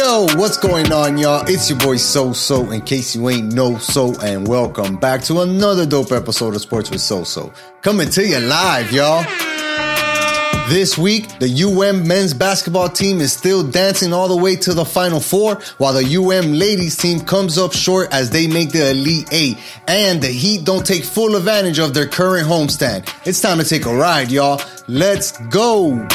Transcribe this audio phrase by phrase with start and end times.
[0.00, 1.44] Yo, what's going on, y'all?
[1.46, 5.84] It's your boy SoSo, in case you ain't know So, and welcome back to another
[5.84, 7.54] dope episode of Sports with SoSo.
[7.82, 9.22] Coming to you live, y'all.
[10.70, 14.86] This week, the UM men's basketball team is still dancing all the way to the
[14.86, 19.28] Final Four, while the UM ladies team comes up short as they make the Elite
[19.32, 23.06] Eight, and the Heat don't take full advantage of their current homestand.
[23.26, 24.62] It's time to take a ride, y'all.
[24.88, 26.08] Let's go!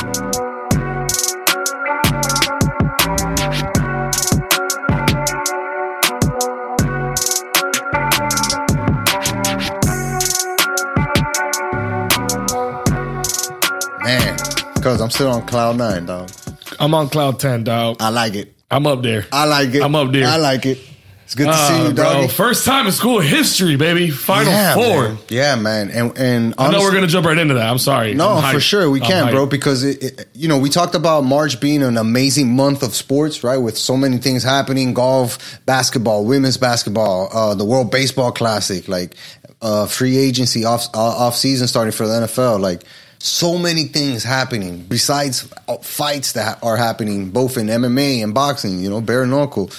[15.05, 16.31] I'm still on cloud nine, dog.
[16.79, 17.97] I'm on cloud ten, dog.
[17.99, 18.55] I like it.
[18.71, 19.27] I'm up there.
[19.31, 19.83] I like it.
[19.83, 20.27] I'm up there.
[20.27, 20.79] I like it.
[21.25, 22.03] It's good to Ah, see you, bro.
[22.03, 22.27] doggy.
[22.29, 24.09] First time in school history, baby.
[24.09, 25.09] Final yeah, four.
[25.09, 25.17] Man.
[25.29, 25.91] Yeah, man.
[25.91, 27.69] And and I know we're gonna jump right into that.
[27.69, 28.15] I'm sorry.
[28.15, 29.45] No, I'm for sure we can, bro.
[29.45, 33.43] Because it, it, you know, we talked about March being an amazing month of sports,
[33.43, 33.57] right?
[33.57, 39.15] With so many things happening: golf, basketball, women's basketball, uh, the World Baseball Classic, like
[39.61, 42.81] uh, free agency off uh, off season starting for the NFL, like.
[43.25, 48.79] So many things happening besides uh, fights that are happening both in MMA and boxing,
[48.79, 49.71] you know, bare knuckle,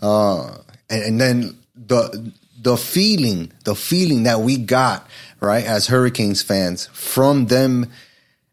[0.00, 0.56] uh,
[0.88, 5.04] and, and then the the feeling, the feeling that we got
[5.40, 7.90] right as Hurricanes fans from them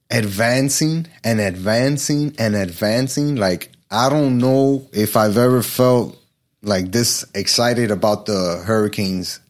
[0.09, 3.35] advancing and advancing and advancing.
[3.35, 6.17] Like, I don't know if I've ever felt
[6.63, 9.41] like this excited about the Hurricanes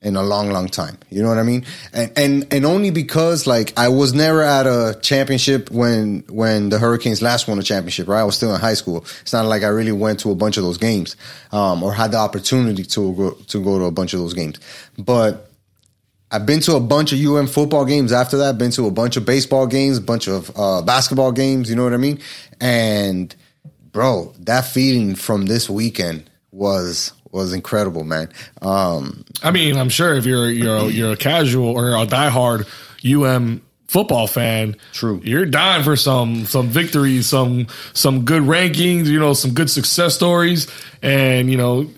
[0.00, 0.96] in a long, long time.
[1.10, 1.64] You know what I mean?
[1.92, 6.78] And and and only because like I was never at a championship when when the
[6.78, 8.20] Hurricanes last won a championship, right?
[8.20, 9.04] I was still in high school.
[9.22, 11.16] It's not like I really went to a bunch of those games,
[11.50, 14.60] um, or had the opportunity to go to go to a bunch of those games.
[14.96, 15.50] But
[16.30, 18.58] I've been to a bunch of UM football games after that.
[18.58, 21.70] Been to a bunch of baseball games, a bunch of uh, basketball games.
[21.70, 22.20] You know what I mean?
[22.60, 23.34] And
[23.90, 28.30] bro, that feeling from this weekend was was incredible, man.
[28.62, 32.66] Um, I mean, I'm sure if you're you're a, you're a casual or a diehard
[33.04, 35.20] UM football fan, True.
[35.24, 40.14] you're dying for some some victories, some some good rankings, you know, some good success
[40.14, 40.66] stories,
[41.02, 41.88] and you know.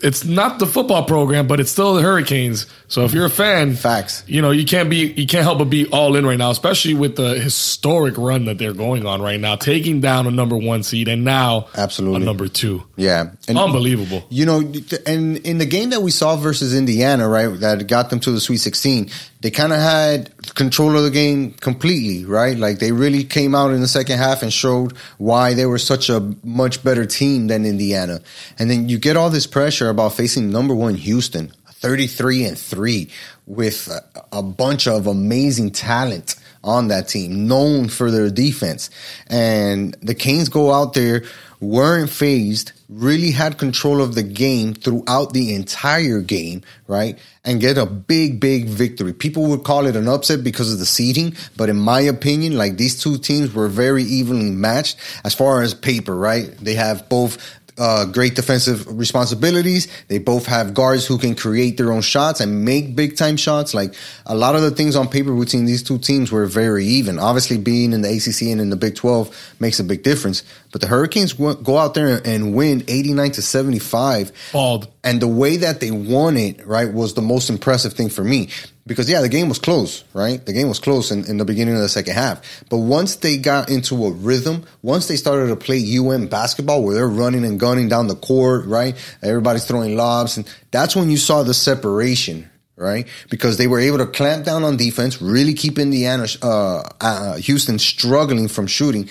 [0.00, 2.66] It's not the football program, but it's still the Hurricanes.
[2.86, 4.22] So if you're a fan, Facts.
[4.28, 6.94] you know you can't be you can't help but be all in right now, especially
[6.94, 10.84] with the historic run that they're going on right now, taking down a number one
[10.84, 12.22] seed and now Absolutely.
[12.22, 12.84] a number two.
[12.94, 14.24] yeah, and Unbelievable.
[14.30, 14.60] You know,
[15.04, 18.38] and in the game that we saw versus Indiana, right, that got them to the
[18.40, 22.56] Sweet 16, they kind of had control of the game completely, right?
[22.56, 26.08] Like they really came out in the second half and showed why they were such
[26.08, 28.20] a much better team than Indiana.
[28.58, 33.08] And then you get all this pressure about facing number one Houston, 33 and 3,
[33.46, 36.34] with a, a bunch of amazing talent
[36.64, 38.90] on that team, known for their defense.
[39.28, 41.22] And the Canes go out there,
[41.60, 47.18] weren't phased, really had control of the game throughout the entire game, right?
[47.44, 49.12] And get a big, big victory.
[49.12, 52.76] People would call it an upset because of the seeding, but in my opinion, like
[52.76, 56.56] these two teams were very evenly matched as far as paper, right?
[56.58, 59.88] They have both uh, great defensive responsibilities.
[60.08, 63.74] They both have guards who can create their own shots and make big time shots.
[63.74, 63.94] Like
[64.26, 67.18] a lot of the things on paper between these two teams were very even.
[67.18, 70.42] Obviously, being in the ACC and in the Big 12 makes a big difference.
[70.72, 74.32] But the Hurricanes go out there and win 89 to 75.
[74.52, 74.88] Bald.
[75.04, 78.48] And the way that they won it, right, was the most impressive thing for me.
[78.86, 80.44] Because yeah, the game was close, right?
[80.44, 82.64] The game was close in, in the beginning of the second half.
[82.68, 86.94] But once they got into a rhythm, once they started to play UM basketball where
[86.94, 88.96] they're running and gunning down the court, right?
[89.22, 93.06] Everybody's throwing lobs, and that's when you saw the separation, right?
[93.30, 97.78] Because they were able to clamp down on defense, really keep Indiana, uh, uh, Houston
[97.78, 99.10] struggling from shooting,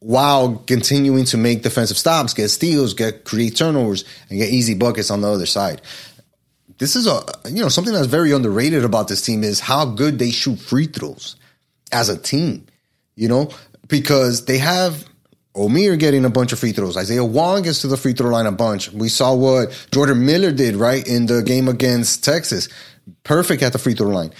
[0.00, 5.10] while continuing to make defensive stops, get steals, get create turnovers, and get easy buckets
[5.10, 5.80] on the other side.
[6.78, 10.18] This is a you know something that's very underrated about this team is how good
[10.18, 11.36] they shoot free throws
[11.90, 12.66] as a team.
[13.16, 13.50] You know
[13.88, 15.04] because they have
[15.54, 16.96] Omier getting a bunch of free throws.
[16.96, 18.92] Isaiah Wong gets to the free throw line a bunch.
[18.92, 22.68] We saw what Jordan Miller did right in the game against Texas.
[23.24, 24.32] Perfect at the free throw line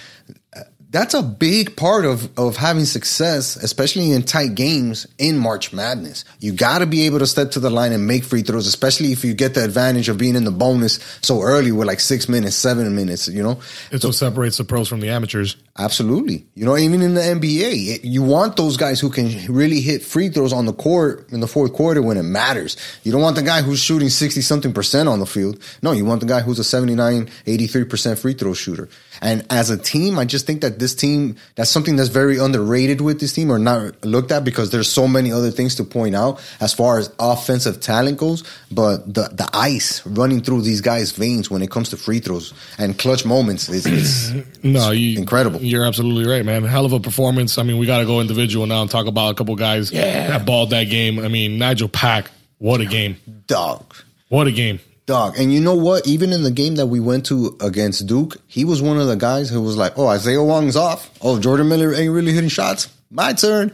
[0.91, 6.25] that's a big part of of having success, especially in tight games in March Madness.
[6.39, 9.11] You got to be able to step to the line and make free throws, especially
[9.11, 12.27] if you get the advantage of being in the bonus so early with like six
[12.27, 13.27] minutes, seven minutes.
[13.27, 13.59] You know,
[13.91, 15.57] It's what separates the pros from the amateurs.
[15.77, 16.45] Absolutely.
[16.55, 20.29] You know, even in the NBA, you want those guys who can really hit free
[20.29, 22.75] throws on the court in the fourth quarter when it matters.
[23.03, 25.61] You don't want the guy who's shooting 60 something percent on the field.
[25.81, 28.89] No, you want the guy who's a 79, 83% free throw shooter.
[29.21, 33.01] And as a team, I just think that this team, that's something that's very underrated
[33.01, 36.15] with this team or not looked at because there's so many other things to point
[36.15, 38.43] out as far as offensive talent goes.
[38.71, 42.53] But the, the ice running through these guys' veins when it comes to free throws
[42.77, 44.33] and clutch moments is, is
[44.63, 45.59] no, you, incredible.
[45.61, 46.63] You're absolutely right, man.
[46.63, 47.57] Hell of a performance.
[47.57, 50.27] I mean, we got to go individual now and talk about a couple guys Yeah.
[50.27, 51.19] that balled that game.
[51.19, 53.17] I mean, Nigel Pack, what a game.
[53.47, 53.93] Dog.
[54.29, 54.79] What a game.
[55.09, 55.39] Dog.
[55.39, 56.05] And you know what?
[56.07, 59.15] Even in the game that we went to against Duke, he was one of the
[59.15, 61.09] guys who was like, oh, Isaiah Wong's off.
[61.19, 62.87] Oh, Jordan Miller ain't really hitting shots.
[63.09, 63.71] My turn.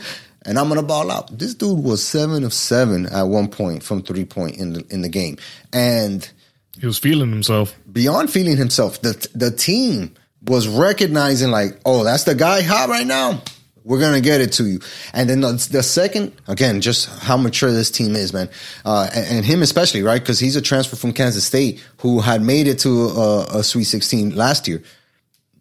[0.47, 1.37] And I'm gonna ball out.
[1.37, 5.01] This dude was seven of seven at one point from three point in the in
[5.01, 5.37] the game.
[5.73, 6.27] And
[6.79, 7.75] He was feeling himself.
[7.91, 13.07] beyond feeling himself, the the team was recognizing like, oh, that's the guy hot right
[13.07, 13.41] now.
[13.85, 14.79] We're gonna get it to you.
[15.13, 18.49] And then the, the second, again, just how mature this team is, man,
[18.83, 20.19] uh, and, and him especially, right?
[20.19, 23.83] Because he's a transfer from Kansas State who had made it to a, a Sweet
[23.83, 24.81] 16 last year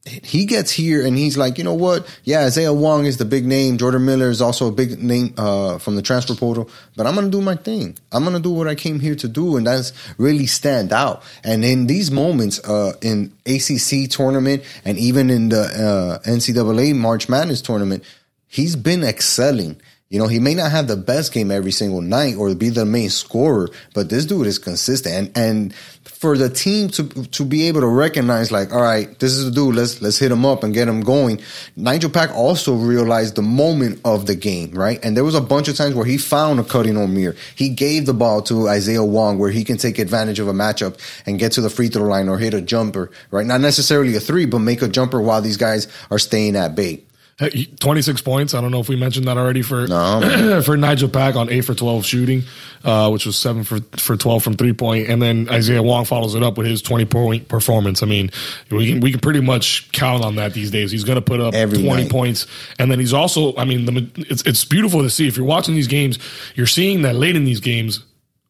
[0.06, 2.06] he gets here and he's like, you know what?
[2.24, 3.78] Yeah, Isaiah Wong is the big name.
[3.78, 6.68] Jordan Miller is also a big name uh, from the transfer portal.
[6.94, 7.96] But I'm gonna do my thing.
[8.12, 11.22] I'm gonna do what I came here to do, and that's really stand out.
[11.42, 17.30] And in these moments, uh, in ACC tournament and even in the uh, NCAA March
[17.30, 18.04] Madness tournament,
[18.46, 19.80] he's been excelling.
[20.10, 22.84] You know, he may not have the best game every single night or be the
[22.84, 25.14] main scorer, but this dude is consistent.
[25.14, 25.74] And, and
[26.04, 29.50] for the team to to be able to recognize, like, all right, this is the
[29.50, 29.74] dude.
[29.74, 31.40] Let's let's hit him up and get him going.
[31.74, 35.02] Nigel Pack also realized the moment of the game, right?
[35.02, 37.14] And there was a bunch of times where he found a cutting on.
[37.54, 40.98] He gave the ball to Isaiah Wong, where he can take advantage of a matchup
[41.26, 43.46] and get to the free throw line or hit a jumper, right?
[43.46, 47.02] Not necessarily a three, but make a jumper while these guys are staying at bay.
[47.36, 48.54] Hey, 26 points.
[48.54, 50.60] I don't know if we mentioned that already for No.
[50.64, 52.42] for Nigel Pack on 8 for 12 shooting,
[52.84, 55.08] uh, which was 7 for for 12 from three point.
[55.08, 58.04] And then Isaiah Wong follows it up with his 20 point performance.
[58.04, 58.30] I mean,
[58.70, 60.92] we can we can pretty much count on that these days.
[60.92, 62.10] He's going to put up Every 20 night.
[62.12, 62.46] points.
[62.78, 65.26] And then he's also, I mean, the, it's it's beautiful to see.
[65.26, 66.20] If you're watching these games,
[66.54, 68.04] you're seeing that late in these games,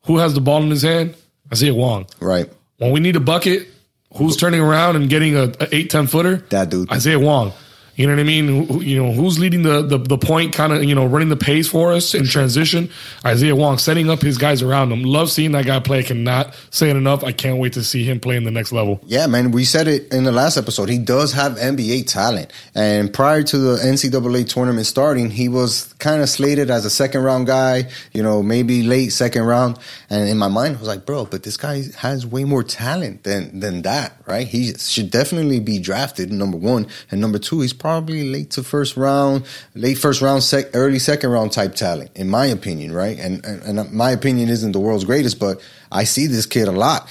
[0.05, 1.15] who has the ball in his hand?
[1.51, 2.07] Isaiah Wong.
[2.21, 2.53] Right.
[2.77, 3.67] When we need a bucket,
[4.15, 6.37] who's turning around and getting a, a 8 10 footer?
[6.51, 6.93] That dude.
[6.93, 7.53] Isaiah Wong.
[7.97, 8.67] You know what I mean?
[8.67, 11.37] Who- You know who's leading the the, the point, kind of you know running the
[11.37, 12.91] pace for us in transition.
[13.25, 15.03] Isaiah Wong setting up his guys around him.
[15.05, 15.99] Love seeing that guy play.
[16.01, 17.23] I Cannot say it enough.
[17.25, 19.01] I can't wait to see him play in the next level.
[19.07, 20.89] Yeah, man, we said it in the last episode.
[20.89, 22.53] He does have NBA talent.
[22.75, 27.23] And prior to the NCAA tournament starting, he was kind of slated as a second
[27.23, 29.79] round guy, you know, maybe late second round.
[30.11, 33.23] And in my mind, I was like, bro, but this guy has way more talent
[33.25, 34.47] than than that, right?
[34.47, 36.87] He should definitely be drafted, number one.
[37.11, 39.45] And number two, he's probably late to first round,
[39.75, 43.19] late first round, sec, early second round type talent, in my opinion, right?
[43.19, 45.61] And, and, and my opinion isn't the world's greatest, but
[45.93, 47.07] I see this kid a lot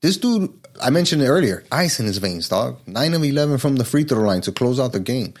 [0.00, 2.78] this dude, I mentioned it earlier, ice in his veins, dog.
[2.86, 5.34] Nine of eleven from the free throw line to close out the game.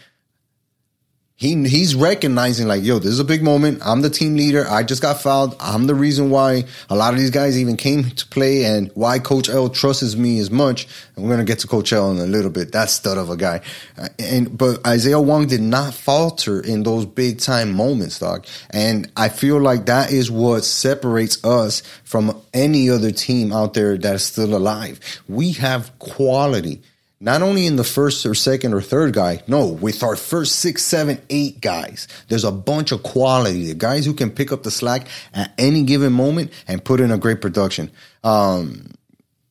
[1.38, 3.80] He he's recognizing like, yo, this is a big moment.
[3.84, 4.68] I'm the team leader.
[4.68, 5.54] I just got fouled.
[5.60, 9.20] I'm the reason why a lot of these guys even came to play and why
[9.20, 10.88] Coach L trusts me as much.
[11.14, 12.72] And we're gonna get to Coach L in a little bit.
[12.72, 13.60] That stud of a guy.
[13.96, 18.44] Uh, And but Isaiah Wong did not falter in those big time moments, dog.
[18.70, 23.96] And I feel like that is what separates us from any other team out there
[23.96, 24.98] that's still alive.
[25.28, 26.82] We have quality
[27.20, 30.84] not only in the first or second or third guy, no, with our first six,
[30.84, 34.70] seven, eight guys, there's a bunch of quality, the guys who can pick up the
[34.70, 37.90] slack at any given moment and put in a great production.
[38.22, 38.92] Um,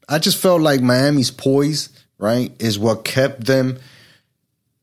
[0.07, 3.79] I just felt like Miami's poise, right, is what kept them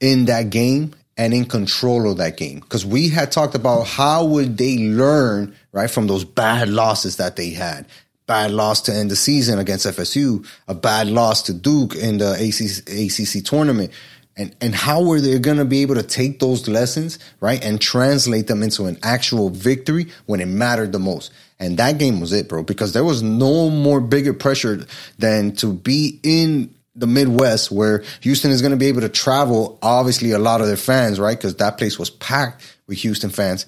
[0.00, 2.60] in that game and in control of that game.
[2.60, 7.36] Because we had talked about how would they learn, right, from those bad losses that
[7.36, 7.86] they had.
[8.26, 12.32] Bad loss to end the season against FSU, a bad loss to Duke in the
[12.32, 13.92] ACC, ACC tournament.
[14.36, 17.80] And, and how were they going to be able to take those lessons, right, and
[17.80, 21.32] translate them into an actual victory when it mattered the most?
[21.60, 24.86] And that game was it, bro, because there was no more bigger pressure
[25.18, 29.78] than to be in the Midwest where Houston is going to be able to travel,
[29.82, 31.36] obviously, a lot of their fans, right?
[31.36, 33.66] Because that place was packed with Houston fans.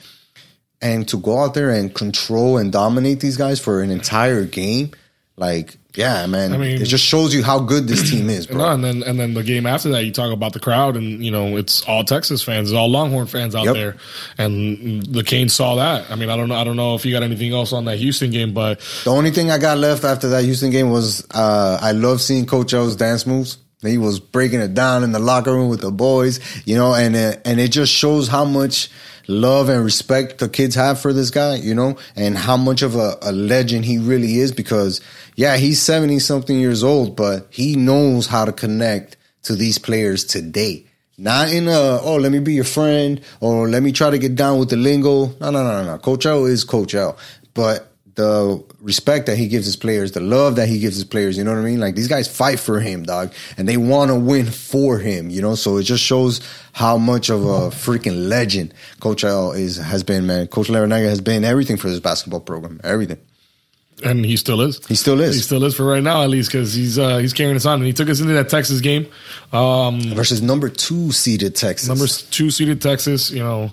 [0.82, 4.90] And to go out there and control and dominate these guys for an entire game,
[5.38, 8.64] like, yeah, man, I mean- it just shows you how good this team is, bro.
[8.74, 11.30] And then and then the game after that, you talk about the crowd, and you
[11.30, 13.74] know it's all Texas fans, it's all Longhorn fans out Yep.
[13.74, 13.96] there,
[14.36, 16.10] and the Canes saw that.
[16.10, 17.98] I mean, I don't know, I don't know if you got anything else on that
[17.98, 21.78] Houston game, but The only thing I got left after that Houston game was uh,
[21.80, 23.58] I love seeing Coach O's dance moves.
[23.82, 27.14] He was breaking it down in the locker room with the boys, you know, and
[27.16, 28.90] uh, and it just shows how much
[29.28, 32.96] love and respect the kids have for this guy, you know, and how much of
[32.96, 34.52] a, a legend he really is.
[34.52, 35.00] Because
[35.34, 40.24] yeah, he's seventy something years old, but he knows how to connect to these players
[40.24, 40.86] today.
[41.18, 44.34] Not in a oh let me be your friend or let me try to get
[44.34, 45.28] down with the lingo.
[45.40, 45.98] No no no no.
[45.98, 47.16] Coach L is Coach L,
[47.54, 51.38] but the respect that he gives his players, the love that he gives his players.
[51.38, 51.80] You know what I mean?
[51.80, 55.30] Like these guys fight for him, dog, and they want to win for him.
[55.30, 56.40] You know, so it just shows
[56.72, 60.26] how much of a freaking legend Coach L is has been.
[60.26, 63.18] Man, Coach Larranaga has been everything for this basketball program, everything.
[64.04, 64.84] And he still is.
[64.86, 65.36] He still is.
[65.36, 67.78] He still is for right now, at least, because he's uh, he's carrying us on.
[67.78, 69.06] And he took us into that Texas game
[69.54, 71.88] um, versus number two seeded Texas.
[71.88, 73.30] Number two seeded Texas.
[73.30, 73.72] You know,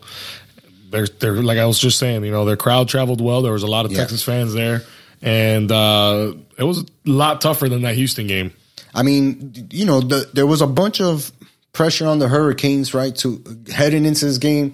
[0.94, 3.42] they're they're like I was just saying, you know, their crowd traveled well.
[3.42, 3.98] There was a lot of yeah.
[3.98, 4.84] Texas fans there,
[5.22, 8.54] and uh, it was a lot tougher than that Houston game.
[8.94, 11.32] I mean, you know, the, there was a bunch of
[11.74, 14.74] pressure on the Hurricanes, right, to heading into this game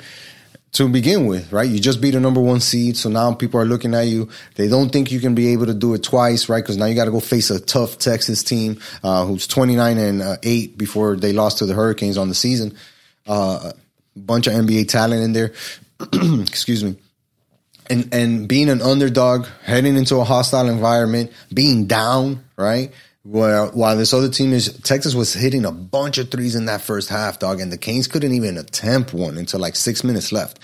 [0.74, 1.68] to begin with, right?
[1.68, 4.28] You just beat a number one seed, so now people are looking at you.
[4.56, 6.62] They don't think you can be able to do it twice, right?
[6.62, 9.98] Because now you got to go face a tough Texas team uh, who's twenty nine
[9.98, 12.76] and uh, eight before they lost to the Hurricanes on the season.
[13.26, 13.72] Uh,
[14.18, 15.54] bunch of NBA talent in there.
[16.42, 16.96] excuse me,
[17.90, 22.94] and and being an underdog, heading into a hostile environment, being down, right?
[23.24, 26.82] While while this other team is Texas was hitting a bunch of threes in that
[26.82, 30.60] first half, dog, and the Canes couldn't even attempt one until like six minutes left.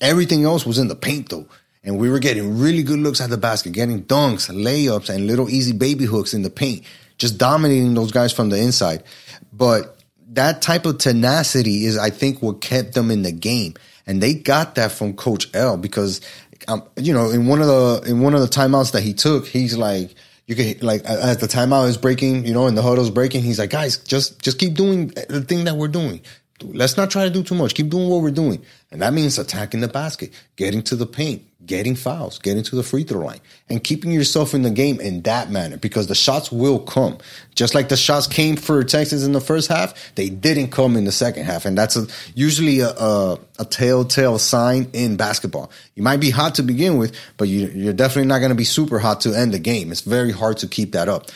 [0.00, 1.46] Everything else was in the paint though.
[1.84, 5.48] And we were getting really good looks at the basket, getting dunks, layups, and little
[5.48, 6.84] easy baby hooks in the paint,
[7.18, 9.04] just dominating those guys from the inside.
[9.52, 9.96] But
[10.30, 13.74] that type of tenacity is, I think, what kept them in the game
[14.08, 16.20] and they got that from Coach L because,
[16.66, 19.46] um, you know, in one of the in one of the timeouts that he took,
[19.46, 20.14] he's like,
[20.46, 23.58] you can like as the timeout is breaking, you know, and the huddle's breaking, he's
[23.58, 26.22] like, guys, just just keep doing the thing that we're doing.
[26.62, 27.74] Let's not try to do too much.
[27.74, 31.44] Keep doing what we're doing, and that means attacking the basket, getting to the paint,
[31.64, 35.22] getting fouls, getting to the free throw line, and keeping yourself in the game in
[35.22, 37.18] that manner because the shots will come.
[37.54, 41.04] Just like the shots came for Texas in the first half, they didn't come in
[41.04, 45.70] the second half, and that's a, usually a, a, a, telltale sign in basketball.
[45.94, 48.64] You might be hot to begin with, but you, you're definitely not going to be
[48.64, 49.92] super hot to end the game.
[49.92, 51.30] It's very hard to keep that up.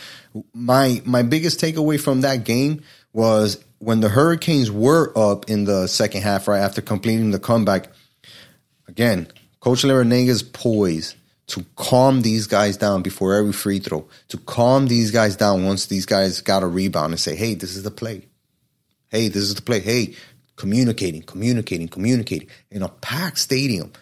[0.54, 5.88] My my biggest takeaway from that game was when the Hurricanes were up in the
[5.88, 7.88] second half, right after completing the comeback.
[8.86, 9.26] Again,
[9.58, 11.16] Coach Larranaga's poise
[11.48, 15.86] to calm these guys down before every free throw, to calm these guys down once
[15.86, 18.28] these guys got a rebound and say, hey, this is the play.
[19.08, 19.80] Hey, this is the play.
[19.80, 20.14] Hey,
[20.54, 23.92] communicating, communicating, communicating in a packed stadium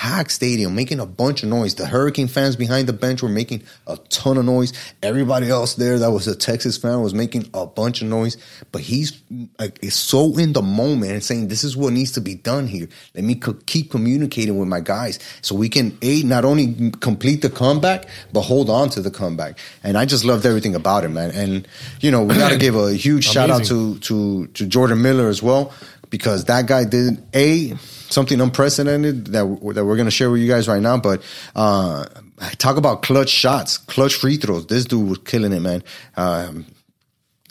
[0.00, 1.74] packed stadium, making a bunch of noise.
[1.74, 4.72] The Hurricane fans behind the bench were making a ton of noise.
[5.02, 8.38] Everybody else there that was a Texas fan was making a bunch of noise.
[8.72, 9.20] But he's
[9.58, 12.66] like, is so in the moment and saying, "This is what needs to be done
[12.66, 12.88] here.
[13.14, 17.42] Let me co- keep communicating with my guys so we can a not only complete
[17.42, 21.10] the comeback but hold on to the comeback." And I just loved everything about it,
[21.10, 21.30] man.
[21.32, 21.68] And
[22.00, 25.28] you know, we got to give a huge shout out to to to Jordan Miller
[25.28, 25.74] as well
[26.08, 27.76] because that guy did a
[28.10, 30.98] something unprecedented that that we're gonna share with you guys right now.
[30.98, 31.22] But
[31.56, 32.04] uh,
[32.58, 34.66] talk about clutch shots, clutch free throws.
[34.66, 35.82] This dude was killing it, man.
[36.16, 36.66] Um,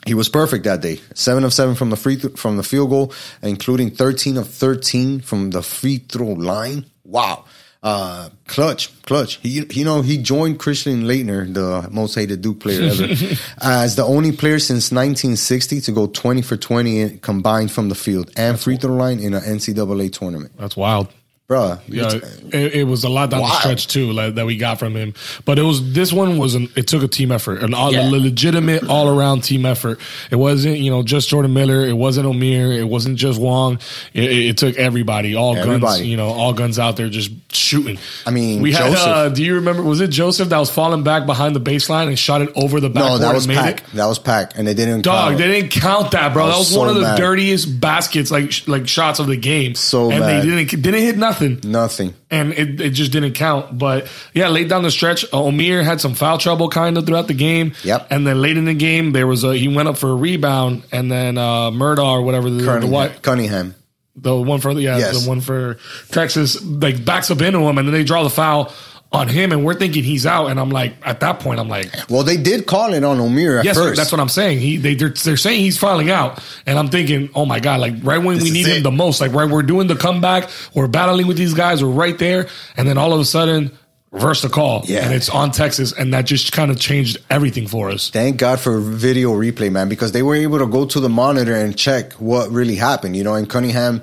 [0.06, 1.00] he was perfect that day.
[1.14, 3.12] Seven of seven from the free th- from the field goal,
[3.42, 6.86] including thirteen of thirteen from the free throw line.
[7.04, 7.44] Wow.
[7.82, 9.36] Uh, clutch, clutch.
[9.36, 13.04] He, you know, he joined Christian Laettner, the most hated Duke player ever,
[13.62, 18.30] as the only player since 1960 to go 20 for 20 combined from the field
[18.36, 20.52] and free throw line in an NCAA tournament.
[20.58, 21.08] That's wild
[21.50, 21.78] bro.
[21.88, 22.20] Yeah,
[22.52, 23.48] it, it, was a lot down wow.
[23.48, 25.14] the stretch too like, that we got from him.
[25.44, 28.08] But it was this one was an it took a team effort, an all, yeah.
[28.08, 29.98] legitimate all around team effort.
[30.30, 33.80] It wasn't you know just Jordan Miller, it wasn't Omier, it wasn't just Wong.
[34.14, 35.80] It, it took everybody, all everybody.
[35.80, 37.98] guns, you know, all guns out there just shooting.
[38.24, 38.94] I mean, we had.
[38.94, 39.82] Uh, do you remember?
[39.82, 42.90] Was it Joseph that was falling back behind the baseline and shot it over the
[42.90, 43.02] back?
[43.02, 43.90] No, that was Pack.
[43.90, 45.02] That was Pack, and they didn't.
[45.02, 46.46] Dog, they didn't count that, bro.
[46.46, 47.18] that was so one of the mad.
[47.18, 49.74] dirtiest baskets, like like shots of the game.
[49.74, 50.44] So and mad.
[50.44, 51.39] they didn't didn't hit nothing.
[51.64, 53.76] Nothing and it, it just didn't count.
[53.76, 57.34] But yeah, late down the stretch, Omier had some foul trouble kind of throughout the
[57.34, 57.74] game.
[57.82, 58.08] Yep.
[58.10, 60.84] And then late in the game, there was a he went up for a rebound,
[60.92, 62.90] and then uh, Murdaugh or whatever the, Cunningham.
[62.90, 63.74] the what Cunningham.
[64.16, 65.22] The one for yeah, yes.
[65.22, 65.78] the one for
[66.10, 68.72] Texas, like backs up into him, and then they draw the foul
[69.12, 70.46] on him, and we're thinking he's out.
[70.46, 73.58] And I'm like, at that point, I'm like, well, they did call it on Omier
[73.58, 73.96] at yes, first.
[73.96, 74.60] that's what I'm saying.
[74.60, 77.94] He they they're, they're saying he's filing out, and I'm thinking, oh my god, like
[78.02, 78.76] right when this we need it.
[78.78, 81.90] him the most, like right we're doing the comeback, we're battling with these guys, we're
[81.90, 83.72] right there, and then all of a sudden.
[84.12, 85.04] reverse the call, Yeah.
[85.04, 88.10] and it's on Texas, and that just kind of changed everything for us.
[88.10, 91.54] Thank God for video replay, man, because they were able to go to the monitor
[91.54, 93.16] and check what really happened.
[93.16, 94.02] You know, and Cunningham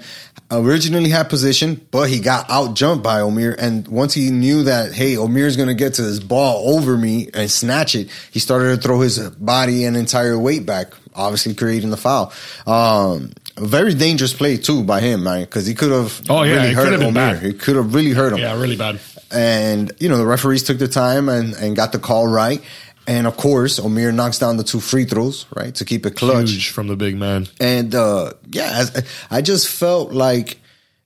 [0.51, 3.55] originally had position, but he got out jumped by Omier.
[3.57, 7.29] And once he knew that, hey, Omier's going to get to this ball over me
[7.33, 11.89] and snatch it, he started to throw his body and entire weight back, obviously creating
[11.89, 12.31] the foul.
[12.65, 16.55] Um, a very dangerous play too by him, man, because he could have Oh, yeah,
[16.61, 17.13] really hurt Omier.
[17.13, 17.43] bad.
[17.43, 18.99] He could have really hurt him Yeah, really bad.
[19.31, 22.61] and you know the referees took the time and, and got the call right.
[23.07, 26.49] And of course, Omier knocks down the two free throws, right, to keep it clutch.
[26.51, 27.47] Huge from the big man.
[27.59, 30.59] And uh, yeah, as- I just felt like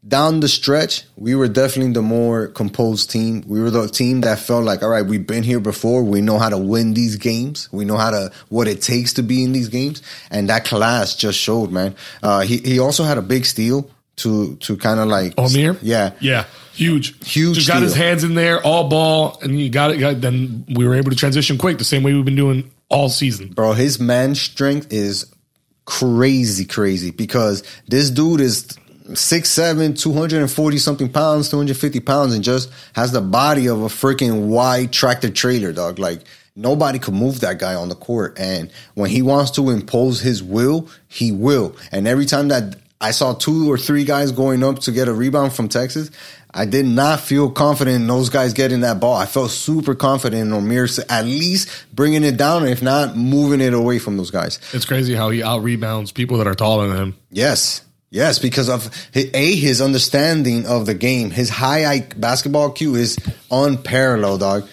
[0.07, 3.43] down the stretch, we were definitely the more composed team.
[3.45, 6.03] We were the team that felt like, all right, we've been here before.
[6.03, 7.69] We know how to win these games.
[7.71, 10.01] We know how to what it takes to be in these games.
[10.31, 11.95] And that class just showed, man.
[12.23, 13.91] Uh, he he also had a big steal
[14.23, 15.77] to to kind of like Omier?
[15.81, 19.91] yeah, Yeah, huge, Huge Just got his hands in there, all ball, and you got
[19.91, 19.97] it.
[19.97, 23.09] Got, then we were able to transition quick, the same way we've been doing all
[23.09, 23.49] season.
[23.49, 23.73] bro.
[23.73, 25.25] His man strength is
[25.85, 28.77] crazy, crazy because this dude is
[29.13, 33.11] six seven, two hundred and forty something pounds, two hundred fifty pounds, and just has
[33.11, 35.99] the body of a freaking wide tractor trailer, dog.
[35.99, 36.21] Like
[36.55, 40.43] nobody could move that guy on the court, and when he wants to impose his
[40.43, 41.75] will, he will.
[41.91, 45.13] And every time that I saw two or three guys going up to get a
[45.13, 46.11] rebound from Texas.
[46.53, 49.15] I did not feel confident in those guys getting that ball.
[49.15, 53.73] I felt super confident in Omier at least bringing it down, if not moving it
[53.73, 54.59] away from those guys.
[54.71, 57.17] It's crazy how he out rebounds people that are taller than him.
[57.31, 57.81] Yes.
[58.13, 63.17] Yes, because of a his understanding of the game, his high I basketball IQ is
[63.49, 64.67] unparalleled, dog.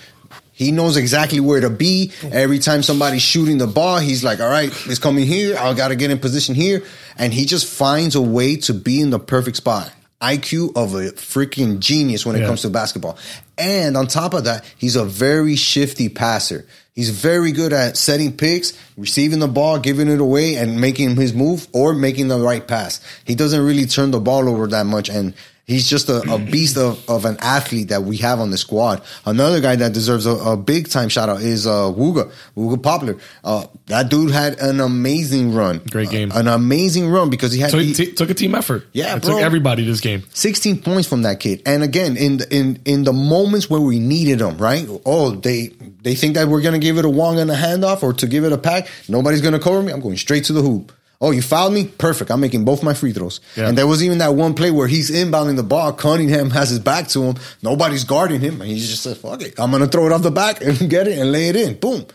[0.51, 2.11] He knows exactly where to be.
[2.33, 5.57] Every time somebody's shooting the ball, he's like, "All right, it's coming here.
[5.57, 6.83] I got to get in position here,"
[7.19, 9.91] and he just finds a way to be in the perfect spot.
[10.21, 12.47] IQ of a freaking genius when it Yeah.
[12.47, 13.17] comes to basketball.
[13.57, 16.65] And on top of that, he's a very shifty passer.
[16.93, 21.33] He's very good at setting picks, receiving the ball, giving it away, and making his
[21.33, 23.01] move or making the right pass.
[23.25, 25.09] He doesn't really turn the ball over that much.
[25.09, 25.35] And
[25.69, 29.01] he's just a, a beast of, of an athlete that we have on the squad.
[29.25, 33.17] Another guy that deserves a, a big time shout out is uh, Wooga, Wooga Poplar.
[33.45, 35.79] Uh, that dude had an amazing run.
[35.91, 36.33] Great game.
[36.33, 38.87] Uh, an amazing run because he had So he- t- took a team effort.
[38.93, 39.35] Yeah, it bro.
[39.35, 40.25] took everybody this game.
[40.35, 41.63] 16 points from that kid.
[41.67, 44.89] And again, in the, in in the moments where we needed them, right?
[45.07, 45.69] Oh, they
[46.03, 48.45] they think that we're gonna give it a Wong and a handoff or to give
[48.45, 48.89] it a pack.
[49.09, 49.93] Nobody's gonna cover me.
[49.93, 50.93] I'm going straight to the hoop.
[51.21, 51.87] Oh, you fouled me?
[51.87, 52.31] Perfect.
[52.31, 53.41] I'm making both my free throws.
[53.57, 53.69] Yeah.
[53.69, 55.93] And there was even that one play where he's inbounding the ball.
[55.93, 57.35] Cunningham has his back to him.
[57.61, 58.61] Nobody's guarding him.
[58.61, 59.59] And he just says, fuck it.
[59.59, 61.75] I'm going to throw it off the back and get it and lay it in.
[61.81, 62.07] Boom.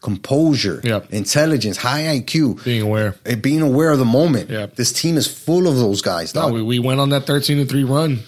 [0.00, 1.00] Composure, Yeah.
[1.10, 3.14] intelligence, high IQ, Being aware.
[3.24, 4.50] eh, being aware of the moment.
[4.50, 4.66] Yeah.
[4.66, 6.34] This team is full of those guys.
[6.34, 8.18] No, we, we went on that thirteen to three run,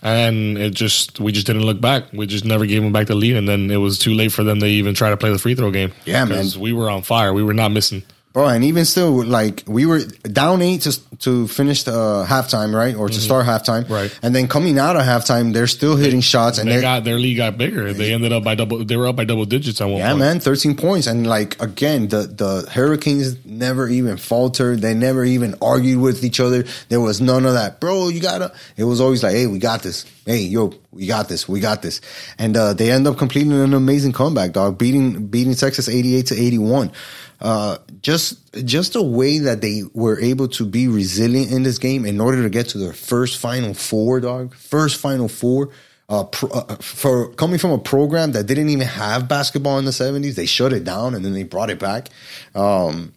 [0.00, 2.04] and it just we just didn't look back.
[2.14, 4.42] We just never gave them back the lead, and then it was too late for
[4.42, 5.92] them to even try to play the free throw game.
[6.06, 6.46] Yeah, man.
[6.58, 7.34] We were on fire.
[7.34, 8.04] We were not missing.
[8.32, 12.74] Bro, and even still, like we were down eight to to finish the uh, halftime,
[12.74, 13.92] right, or to start halftime, Mm-hmm.
[13.92, 14.18] Right.
[14.22, 17.36] And then coming out of halftime, they're still hitting shots, and They got their lead
[17.36, 17.92] got bigger.
[17.92, 18.84] They ended up by double.
[18.84, 20.18] They were up by double digits at one yeah, point.
[20.18, 24.80] man, thirteen points, and like again, the the Hurricanes never even faltered.
[24.80, 26.64] They never even argued with each other.
[26.88, 28.08] There was none of that, bro.
[28.08, 28.52] You gotta.
[28.76, 30.04] It was always like, hey, we got this.
[30.26, 31.48] Hey, yo, we got this.
[31.48, 32.00] We got this.
[32.38, 36.26] And uh, they end up completing an amazing comeback, dog, beating beating Texas eighty eight
[36.26, 36.92] to eighty one.
[37.40, 42.04] Uh, just just the way that they were able to be resilient in this game
[42.04, 44.54] in order to get to their first Final Four, dog.
[44.54, 45.70] First Final Four.
[46.10, 49.92] Uh, pro, uh, for coming from a program that didn't even have basketball in the
[49.92, 52.08] seventies, they shut it down and then they brought it back.
[52.54, 53.12] Um,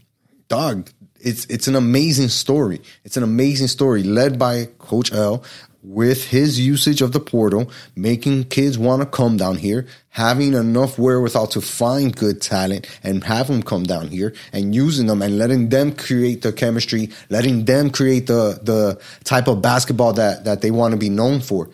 [0.50, 2.82] dog, it's it's an amazing story.
[3.06, 5.44] It's an amazing story led by Coach L
[5.84, 11.00] with his usage of the portal, making kids want to come down here, having enough
[11.00, 15.38] wherewithal to find good talent and have them come down here and using them and
[15.38, 20.62] letting them create the chemistry, letting them create the the type of basketball that that
[20.62, 21.70] they want to be known for.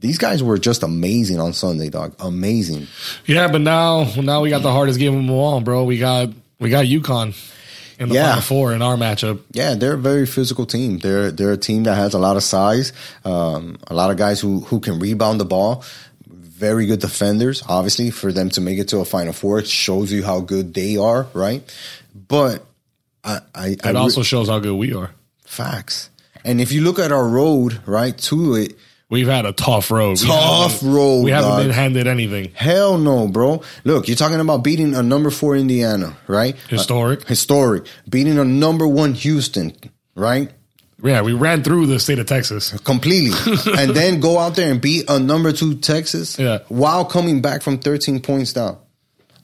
[0.00, 2.14] These guys were just amazing on Sunday, dog.
[2.20, 2.86] Amazing.
[3.26, 5.82] Yeah, but now now we got the hardest game of them all, bro.
[5.82, 6.28] We got
[6.60, 7.34] we got UConn
[7.98, 8.26] in the Yeah.
[8.28, 9.40] final four in our matchup.
[9.52, 10.98] Yeah, they're a very physical team.
[10.98, 12.92] They're they're a team that has a lot of size,
[13.24, 15.82] um, a lot of guys who who can rebound the ball.
[16.28, 19.60] Very good defenders, obviously, for them to make it to a Final Four.
[19.60, 21.62] It shows you how good they are, right?
[22.28, 22.64] But
[23.22, 25.10] I, I, I It re- also shows how good we are.
[25.44, 26.10] facts.
[26.44, 28.76] And if you look at our road, right, to it,
[29.10, 30.18] We've had a tough road.
[30.18, 31.62] Tough haven't- road, We haven't dog.
[31.62, 32.50] been handed anything.
[32.54, 33.62] Hell no, bro.
[33.84, 36.54] Look, you're talking about beating a number four Indiana, right?
[36.68, 37.22] Historic.
[37.22, 37.86] Uh, historic.
[38.08, 39.72] Beating a number one Houston,
[40.14, 40.50] right?
[41.02, 42.72] Yeah, we ran through the state of Texas.
[42.84, 43.30] completely,
[43.78, 46.38] and then go out there and beat a number two Texas.
[46.38, 46.58] Yeah.
[46.68, 48.76] while coming back from 13 points down.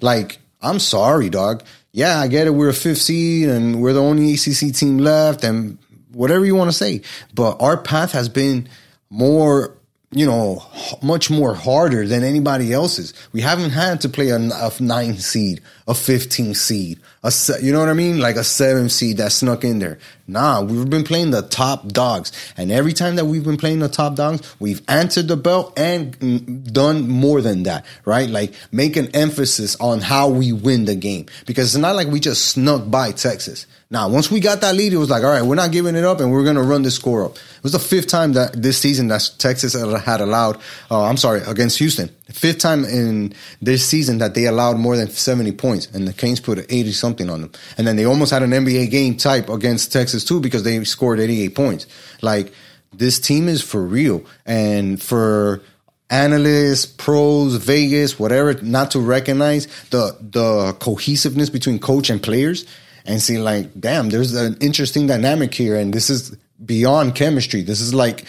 [0.03, 1.63] Like, I'm sorry, dog.
[1.93, 2.51] Yeah, I get it.
[2.51, 5.79] We're a fifth seed and we're the only ACC team left, and
[6.13, 7.03] whatever you want to say.
[7.35, 8.69] But our path has been
[9.15, 9.77] more,
[10.11, 10.65] you know,
[11.01, 13.15] much more harder than anybody else's.
[13.33, 17.79] We haven't had to play a, a nine seed, a 15 seed, a you know
[17.79, 18.19] what I mean?
[18.19, 19.99] Like a seven seed that snuck in there.
[20.27, 22.33] Nah, we've been playing the top dogs.
[22.57, 26.73] And every time that we've been playing the top dogs, we've answered the bell and
[26.73, 28.29] done more than that, right?
[28.29, 32.19] Like make an emphasis on how we win the game because it's not like we
[32.19, 33.67] just snuck by Texas.
[33.91, 36.05] Now, once we got that lead, it was like, all right, we're not giving it
[36.05, 37.37] up and we're going to run this score up.
[37.37, 40.57] It was the fifth time that this season that Texas had allowed,
[40.91, 42.09] uh, I'm sorry, against Houston.
[42.31, 46.41] Fifth time in this season that they allowed more than 70 points and the Canes
[46.41, 47.53] put 80 something on them.
[47.77, 51.21] And then they almost had an NBA game type against Texas too because they scored
[51.21, 51.87] 88 points.
[52.23, 52.53] Like
[52.93, 54.25] this team is for real.
[54.47, 55.63] And for
[56.11, 62.67] analysts, pros, Vegas, whatever, not to recognize the the cohesiveness between coach and players
[63.05, 67.63] and see like, damn, there's an interesting dynamic here, and this is beyond chemistry.
[67.63, 68.25] This is like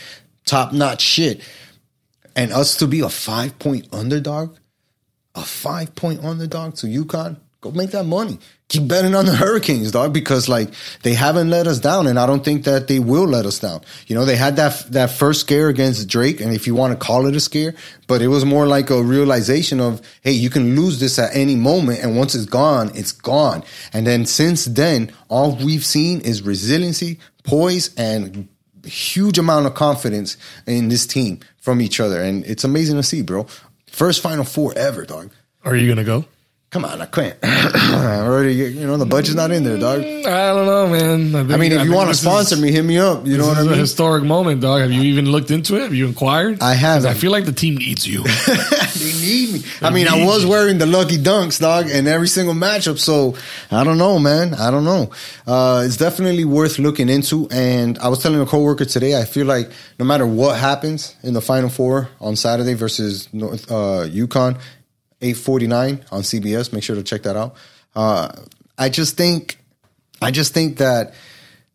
[0.46, 1.42] top notch shit.
[2.36, 4.58] And us to be a five point underdog,
[5.36, 8.40] a five point underdog to UConn, go make that money.
[8.68, 10.74] Keep betting on the Hurricanes, dog, because like
[11.04, 13.82] they haven't let us down, and I don't think that they will let us down.
[14.08, 17.06] You know, they had that that first scare against Drake, and if you want to
[17.06, 17.76] call it a scare,
[18.08, 21.56] but it was more like a realization of, hey, you can lose this at any
[21.56, 23.64] moment, and once it's gone, it's gone.
[23.94, 28.48] And then since then, all we've seen is resiliency, poise, and
[28.84, 33.22] huge amount of confidence in this team from each other, and it's amazing to see,
[33.22, 33.46] bro.
[33.86, 35.32] First Final Four ever, dog.
[35.64, 36.26] Are you gonna go?
[36.72, 37.38] Come on, I can't.
[37.42, 40.02] I already, you know, the budget's not in there, dog.
[40.02, 41.32] I don't know, man.
[41.32, 43.26] think- I mean, if you want to this is- sponsor me, hit me up.
[43.26, 43.80] You know what this I is a mean?
[43.80, 44.82] historic moment, dog.
[44.82, 45.84] Have you even looked into it?
[45.84, 46.62] Have you inquired?
[46.62, 47.10] I haven't.
[47.10, 48.24] I feel like the team needs you.
[48.48, 49.64] they need me.
[49.82, 50.50] I mean, I was you.
[50.50, 53.00] wearing the lucky dunks, dog, in every single matchup.
[53.00, 53.36] So
[53.72, 54.54] I don't know, man.
[54.56, 55.12] I don't know.
[55.48, 57.48] Uh, it's definitely worth looking into.
[57.52, 61.34] And I was telling a coworker today, I feel like no matter what happens in
[61.36, 64.60] the Final Four on Saturday versus North uh, UConn,
[65.26, 66.72] eight forty nine on CBS.
[66.72, 67.56] Make sure to check that out.
[67.96, 68.30] Uh,
[68.78, 69.58] I just think,
[70.22, 71.14] I just think that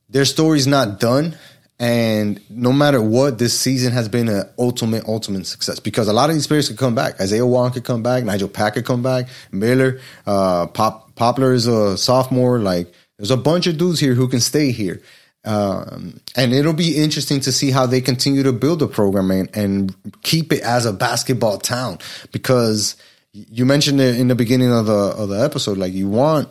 [0.08, 1.36] their story's not done.
[1.78, 6.28] And no matter what, this season has been an ultimate, ultimate success because a lot
[6.28, 7.18] of these players could come back.
[7.18, 8.22] Isaiah Wong could come back.
[8.22, 9.28] Nigel Pack could come back.
[9.50, 12.58] Miller, uh, Pop, Poplar is a sophomore.
[12.58, 15.00] Like, there's a bunch of dudes here who can stay here.
[15.42, 19.56] Um, and it'll be interesting to see how they continue to build the program and,
[19.56, 21.98] and keep it as a basketball town
[22.30, 22.94] because
[23.32, 25.78] you mentioned it in the beginning of the of the episode.
[25.78, 26.48] Like you want,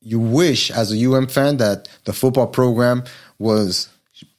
[0.00, 3.04] you wish as a UM fan that the football program
[3.38, 3.88] was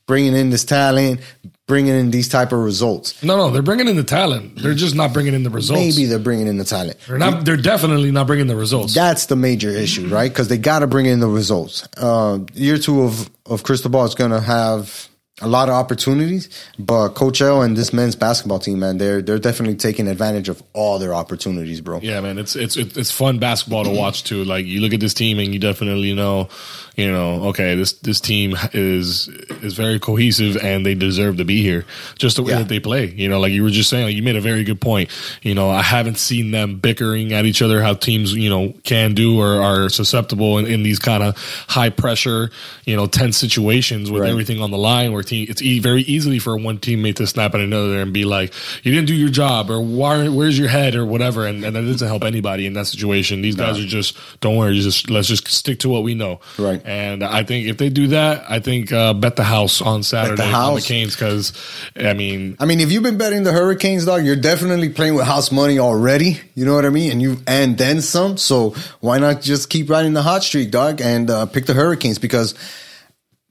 [0.06, 1.22] bringing in this talent,
[1.68, 3.24] bringing in these type of results.
[3.24, 4.58] no, no, they're bringing in the talent.
[4.62, 5.80] They're just not bringing in the results.
[5.80, 6.98] Maybe they're bringing in the talent.
[7.08, 7.46] they're not.
[7.46, 8.94] They're definitely not bringing the results.
[8.94, 10.32] That's the major issue, right?
[10.32, 11.88] Because they got to bring in the results.
[11.98, 15.08] Uh, year two of of Cristobal is going to have
[15.42, 19.40] a lot of opportunities, but Coach L and this men's basketball team, man, they're they're
[19.40, 22.00] definitely taking advantage of all their opportunities, bro.
[22.02, 24.44] Yeah, man, it's it's it's fun basketball to watch too.
[24.44, 26.50] Like you look at this team and you definitely know,
[26.96, 29.28] you know, okay, this this team is
[29.64, 31.84] is very cohesive and they deserve to be here.
[32.20, 32.60] Just the way Yeah.
[32.60, 34.64] that they play, you know, like you were just saying, like you made a very
[34.64, 35.10] good point.
[35.42, 39.16] You know, I haven't seen them bickering at each other how teams you know can
[39.16, 41.36] do or are susceptible in, in these kind of
[41.68, 42.52] high pressure,
[42.86, 44.30] you know, tense situations with Right.
[44.30, 47.54] everything on the line where team it's e- very easily for one teammate to snap
[47.54, 50.28] at another and be like, "You didn't do your job," or "Why?
[50.28, 53.42] Where's your head?" or whatever, and, and that doesn't help anybody in that situation.
[53.42, 56.40] These guys are just don't worry, just let's just stick to what we know.
[56.58, 56.82] Right.
[56.86, 60.44] And I think if they do that, I think uh, bet the house on Saturday
[60.44, 60.88] on the house.
[60.88, 61.54] Canes because
[61.96, 65.26] I mean, I mean, if you've been betting the Hurricanes, dog, you're definitely playing with
[65.26, 66.40] house money already.
[66.56, 67.12] You know what I mean?
[67.12, 68.38] And you and then some.
[68.38, 72.20] So why not just keep riding the hot streak, dog, and uh, pick the Hurricanes?
[72.20, 72.56] Because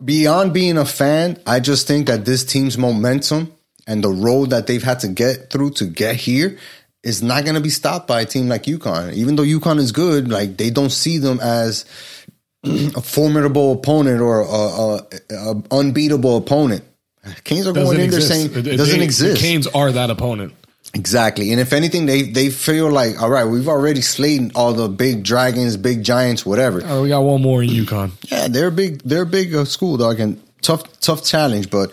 [0.05, 3.53] beyond being a fan, I just think that this team's momentum
[3.87, 6.59] and the road that they've had to get through to get here
[7.03, 9.13] is not going to be stopped by a team like UConn.
[9.15, 11.85] Even though UConn is good, like they don't see them as
[12.65, 16.85] a formidable opponent or a, a, a unbeatable opponent.
[17.45, 19.41] Canes are going doesn't in there saying it doesn't they- exist.
[19.41, 20.55] The Canes are that opponent.
[20.95, 21.53] Exactly.
[21.53, 25.25] And if anything, they they feel like, all right, we've already slayed all the big
[25.25, 26.83] dragons, big giants, whatever.
[26.85, 28.13] Oh, we got one more in UConn.
[28.31, 29.01] Yeah, they're big.
[29.03, 31.71] They're a big uh, school, dog, and tough tough challenge.
[31.71, 31.93] But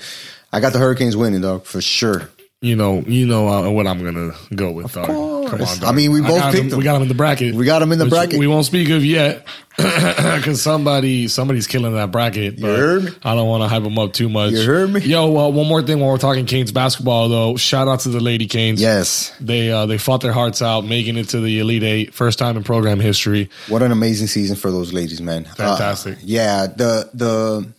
[0.51, 2.29] I got the Hurricanes winning, dog, for sure.
[2.61, 4.91] You know, you know uh, what I'm gonna go with.
[4.91, 5.81] Come course.
[5.81, 6.77] on, I mean, we both picked him, him.
[6.77, 7.55] We got him in the bracket.
[7.55, 8.37] We got him in the bracket.
[8.37, 12.59] We won't speak of yet because somebody somebody's killing that bracket.
[12.59, 13.11] But heard me?
[13.23, 14.51] I don't want to hype them up too much.
[14.51, 14.99] You heard me?
[15.01, 17.55] Yo, uh, one more thing while we're talking Canes basketball, though.
[17.55, 18.81] Shout out to the Lady Canes.
[18.81, 19.33] Yes.
[19.39, 22.57] They uh, they fought their hearts out, making it to the Elite Eight, first time
[22.57, 23.49] in program history.
[23.69, 25.45] What an amazing season for those ladies, man.
[25.45, 26.17] Uh, Fantastic.
[26.23, 27.71] yeah, the the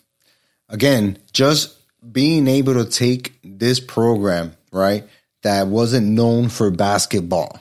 [0.70, 1.76] again, just
[2.10, 5.08] being able to take this program, right,
[5.42, 7.60] that wasn't known for basketball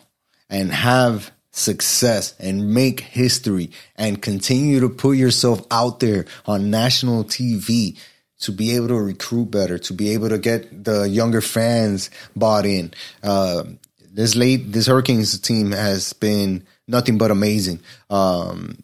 [0.49, 7.23] and have success and make history and continue to put yourself out there on national
[7.23, 7.97] TV
[8.39, 12.65] to be able to recruit better, to be able to get the younger fans bought
[12.65, 12.93] in.
[13.21, 13.63] Uh,
[14.11, 17.79] this late, this Hurricanes team has been nothing but amazing.
[18.09, 18.77] Um,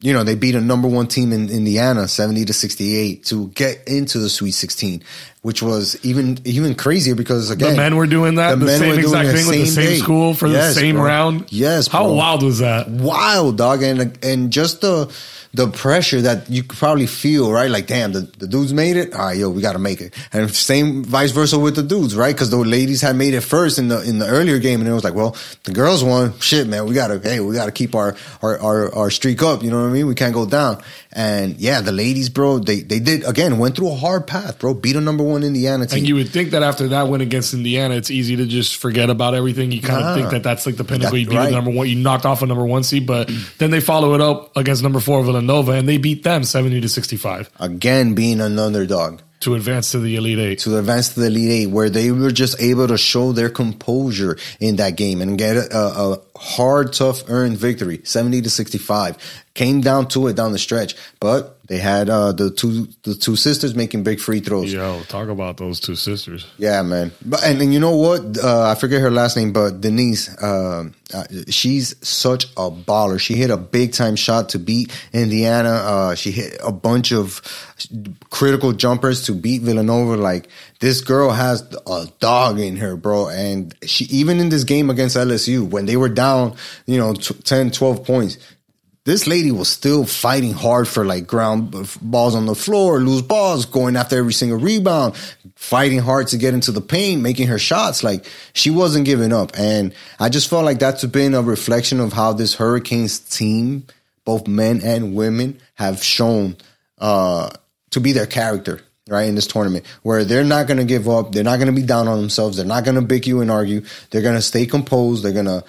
[0.00, 3.86] you know, they beat a number one team in Indiana, 70 to 68 to get
[3.86, 5.02] into the Sweet 16,
[5.42, 8.88] which was even, even crazier because again, The men were doing that, the, men same
[8.88, 9.98] were doing exact the thing with the same same day.
[9.98, 11.04] school for Yes, the same bro.
[11.04, 11.52] round.
[11.52, 12.14] Yes, How bro.
[12.14, 12.88] wild was that?
[12.88, 15.12] wild dog and and just the
[15.52, 17.70] the pressure that you could probably feel right?
[17.70, 19.12] Like damn the, the dudes made it?
[19.14, 20.14] All right yo we got to make it.
[20.32, 22.34] And same vice versa with the dudes right?
[22.34, 24.92] Because the ladies had made it first in the in the earlier game and it
[24.92, 26.38] was like well the girls won.
[26.40, 29.62] Shit man we gotta hey we gotta keep our our our, our streak up.
[29.62, 30.06] You know what i mean?
[30.06, 30.82] We can't go down.
[31.12, 34.74] And yeah the ladies bro they they did again went through a hard path bro.
[34.74, 35.98] Beat a number one indiana team.
[35.98, 39.10] And you would think that after that win against Indiana, it's easy to just forget
[39.10, 39.72] about everything.
[39.72, 40.10] You kind Nah.
[40.10, 41.18] of think that that's like the pinnacle.
[41.18, 41.50] You beat right.
[41.52, 44.56] number one, you knocked off a number one seed, but then they follow it up
[44.56, 48.58] against number four Villanova, and they beat them seventy to sixty five again being an
[48.58, 50.58] underdog to advance to the Elite Eight.
[50.60, 54.36] to advance to the Elite Eight, where they were just able to show their composure
[54.60, 59.16] in that game and get a, a hard, tough, earned victory, seventy to sixty-five.
[59.60, 63.36] Came down to it down the stretch, but they had uh, the two the two
[63.36, 64.72] sisters making big free throws.
[64.72, 66.46] Yo, talk about those two sisters.
[66.56, 67.12] Yeah, man.
[67.26, 68.38] But and, and you know what?
[68.42, 70.30] Uh, I forget her last name, but Denise.
[70.42, 73.20] Um, uh, she's such a baller.
[73.20, 75.68] She hit a big time shot to beat Indiana.
[75.68, 77.42] Uh, she hit a bunch of
[78.30, 80.16] critical jumpers to beat Villanova.
[80.16, 83.28] Like this girl has a dog in her, bro.
[83.28, 87.34] And she even in this game against LSU when they were down, you know, t-
[87.34, 88.38] 10, 12 points
[89.04, 93.64] this lady was still fighting hard for like ground balls on the floor, loose balls,
[93.64, 95.16] going after every single rebound,
[95.54, 98.04] fighting hard to get into the paint, making her shots.
[98.04, 99.52] Like she wasn't giving up.
[99.58, 103.86] And I just felt like that's been a reflection of how this Hurricanes team,
[104.26, 106.56] both men and women, have shown
[106.98, 107.50] uh,
[107.90, 108.80] to be their character.
[109.08, 111.72] Right in this tournament, where they're not going to give up, they're not going to
[111.72, 114.42] be down on themselves, they're not going to bick you and argue, they're going to
[114.42, 115.64] stay composed, they're going to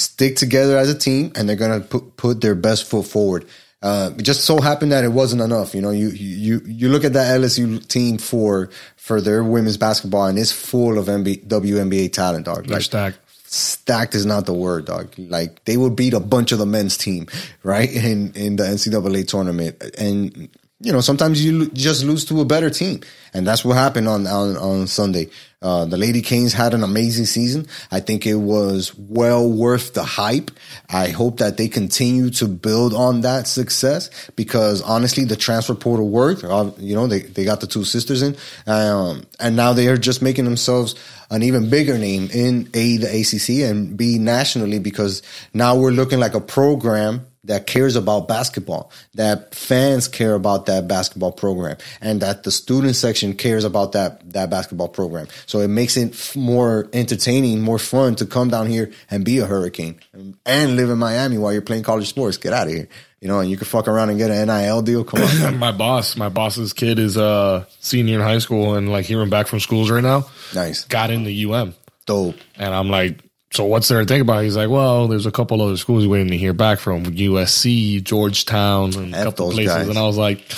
[0.00, 3.44] stick together as a team and they're gonna put put their best foot forward.
[3.82, 5.74] Uh, it just so happened that it wasn't enough.
[5.74, 10.26] You know, you you you look at that LSU team for for their women's basketball
[10.26, 12.66] and it's full of MB, WNBA talent, dog.
[12.66, 13.18] They're Like, stacked.
[13.46, 15.14] stacked is not the word, dog.
[15.16, 17.26] Like they would beat a bunch of the men's team,
[17.62, 17.90] right?
[18.10, 20.48] In in the NCAA tournament, and
[20.80, 23.00] you know sometimes you just lose to a better team,
[23.34, 25.28] and that's what happened on on on Sunday.
[25.62, 27.66] Uh, the Lady Canes had an amazing season.
[27.90, 30.50] I think it was well worth the hype.
[30.88, 36.08] I hope that they continue to build on that success because honestly, the transfer portal
[36.08, 36.44] worked.
[36.44, 39.98] Uh, you know, they, they got the two sisters in, um, and now they are
[39.98, 40.94] just making themselves
[41.30, 46.20] an even bigger name in A, the ACC, and B, nationally because now we're looking
[46.20, 52.22] like a program that cares about basketball, that fans care about that basketball program, and
[52.22, 55.26] that the student section cares about that that basketball program.
[55.46, 59.38] So it makes it f- more entertaining, more fun to come down here and be
[59.38, 59.98] a Hurricane
[60.46, 62.36] and live in Miami while you're playing college sports.
[62.36, 62.88] Get out of here,
[63.20, 65.02] you know, and you can fuck around and get an NIL deal.
[65.02, 69.06] Come on, my boss, my boss's kid is a senior in high school, and like
[69.06, 71.74] hearing back from schools right now, nice, got into UM,
[72.06, 72.36] dope.
[72.56, 73.18] and I'm like,
[73.52, 74.44] so what's there to think about?
[74.44, 78.94] He's like, well, there's a couple other schools waiting to hear back from USC, Georgetown,
[78.94, 79.74] and a F couple those places.
[79.74, 79.88] guys.
[79.88, 80.48] And I was like,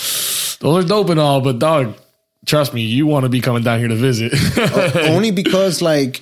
[0.59, 1.95] those are dope and all, but dog,
[2.45, 4.33] trust me, you want to be coming down here to visit.
[4.95, 6.21] Only because like.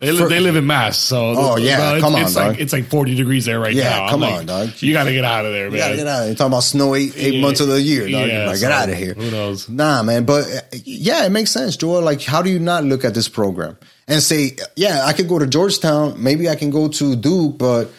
[0.00, 2.52] They live, for- they live in Mass, so Oh, yeah, it's, come on, it's like
[2.52, 2.60] dog.
[2.60, 4.04] it's like forty degrees there right Yeah, now.
[4.04, 4.70] I'm come like, on, dog.
[4.80, 5.72] You got to get out of there, man.
[5.72, 6.26] You gotta get out.
[6.26, 7.40] You're talking about snow eight eight Yeah.
[7.40, 8.28] months of the year, dog.
[8.28, 9.14] Yeah, like, so get out of here.
[9.14, 9.68] who knows?
[9.68, 10.24] Nah, man.
[10.24, 10.46] But
[10.84, 12.02] yeah, it makes sense, Joel.
[12.02, 15.38] Like, how do you not look at this program and say, yeah, I could go
[15.40, 17.90] to Georgetown, maybe I can go to Duke, but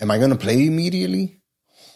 [0.00, 1.36] am I going to play immediately?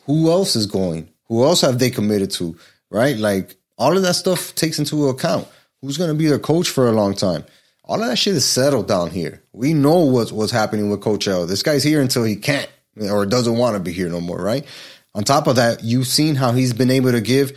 [0.05, 1.09] Who else is going?
[1.27, 2.57] Who else have they committed to?
[2.91, 3.17] Right?
[3.17, 5.49] Like, all of that stuff takes into account.
[5.83, 7.45] Who's going to be their coach for a long time?
[7.87, 9.43] All of that shit is settled down here.
[9.53, 11.47] We know what's what's happening with Coach L.
[11.47, 12.69] This guy's here until he can't
[13.01, 14.67] or doesn't want to be here no more, right?
[15.15, 17.57] On top of that, you've seen how he's been able to give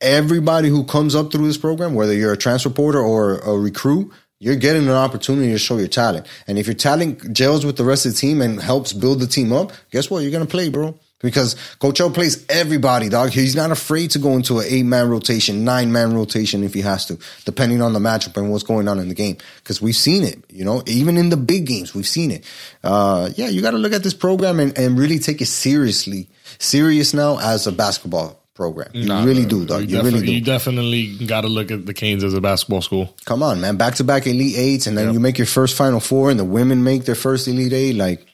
[0.00, 4.12] everybody who comes up through this program, whether you're a transfer porter or a recruit,
[4.40, 6.26] You're getting an opportunity to show your talent.
[6.48, 9.28] And if your talent gels with the rest of the team and helps build the
[9.28, 10.24] team up, guess what?
[10.24, 10.98] You're to play, bro.
[11.22, 13.30] Because Coach O plays everybody, dog.
[13.30, 16.80] He's not afraid to go into an eight man rotation, nine man rotation if he
[16.80, 19.36] has to, depending on the matchup and what's going on in the game.
[19.62, 22.44] Because we've seen it, you know, even in the big games, we've seen it.
[22.82, 26.28] Uh, yeah, you got to look at this program and, and really take it seriously,
[26.58, 28.88] serious now as a basketball program.
[28.92, 29.82] You Nah, really do, dog.
[29.88, 30.32] You, You, really do.
[30.34, 33.14] you definitely got to look at the Canes as a basketball school.
[33.24, 33.76] Come on, man.
[33.76, 36.44] Back to back Elite Eights, and then you make your first Final Four, and the
[36.44, 37.96] women make their first Elite Eight.
[37.96, 38.26] Like,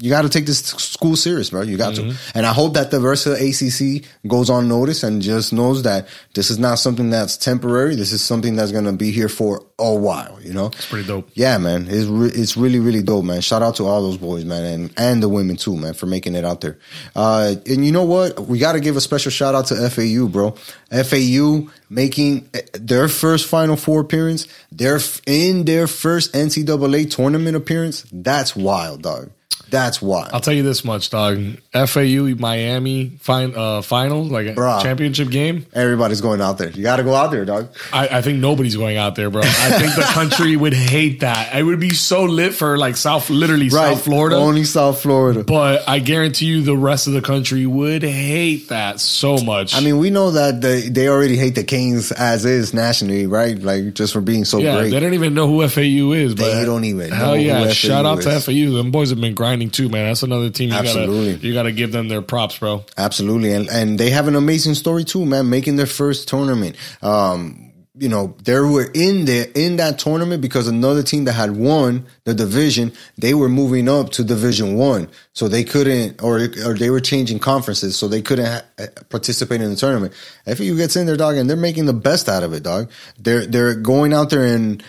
[0.00, 1.62] you got to take this school serious, bro.
[1.62, 2.14] You got to.
[2.34, 6.50] And I hope that the of ACC goes on notice and just knows that this
[6.50, 7.94] is not something that's temporary.
[7.94, 10.66] This is something that's going to be here for a while, you know?
[10.66, 11.30] It's pretty dope.
[11.34, 11.86] Yeah, man.
[11.88, 13.40] It's, re- it's really, really dope, man.
[13.40, 16.34] Shout out to all those boys, man, and, and the women too, man, for making
[16.34, 16.78] it out there.
[17.14, 18.40] Uh, and you know what?
[18.40, 20.54] We got to give a special shout out to FAU, bro.
[20.90, 28.06] FAU making their first Final Four appearance, their in their first NCAA tournament appearance.
[28.12, 29.30] That's wild, dog.
[29.68, 30.30] That's wild.
[30.32, 31.38] I'll tell you this much, dog.
[31.72, 34.80] FAU Miami fin- uh, final, like a Bruh.
[34.80, 35.66] championship game.
[35.74, 36.70] Everybody's going out there.
[36.70, 37.74] You got to go out there, dog.
[37.92, 39.42] I, I think nobody's going out there, bro.
[39.44, 41.52] I think the country would hate that.
[41.56, 44.36] It would be so lit for like South, literally South Florida.
[44.36, 45.42] Only South Florida.
[45.42, 49.74] but I guarantee you, the rest of the country would hate that so much.
[49.74, 53.58] I mean, we know that they, they already hate the Canes as is nationally, right?
[53.58, 54.90] Like just for being so yeah, great.
[54.90, 56.34] they don't even know who FAU is.
[56.34, 57.68] But They don't even know Hell yeah!
[57.68, 58.40] Shout out to.
[58.40, 58.72] FAU.
[58.76, 60.06] Them boys have been grinding too, man.
[60.06, 60.70] That's another team.
[60.70, 61.32] You Absolutely.
[61.34, 62.84] gotta you gotta give them their props, bro.
[62.96, 65.48] Absolutely, and and they have an amazing story too, man.
[65.50, 66.76] Making their first tournament.
[67.02, 67.65] Um,
[67.98, 72.06] you know, they were in there in that tournament because another team that had won
[72.24, 76.90] the division, they were moving up to Division One, so they couldn't, or or they
[76.90, 80.12] were changing conferences, so they couldn't ha- eh, participate in the tournament.
[80.44, 82.90] FAU gets in there, dog, and they're making the best out of it, dog.
[83.18, 84.82] They're they're going out there and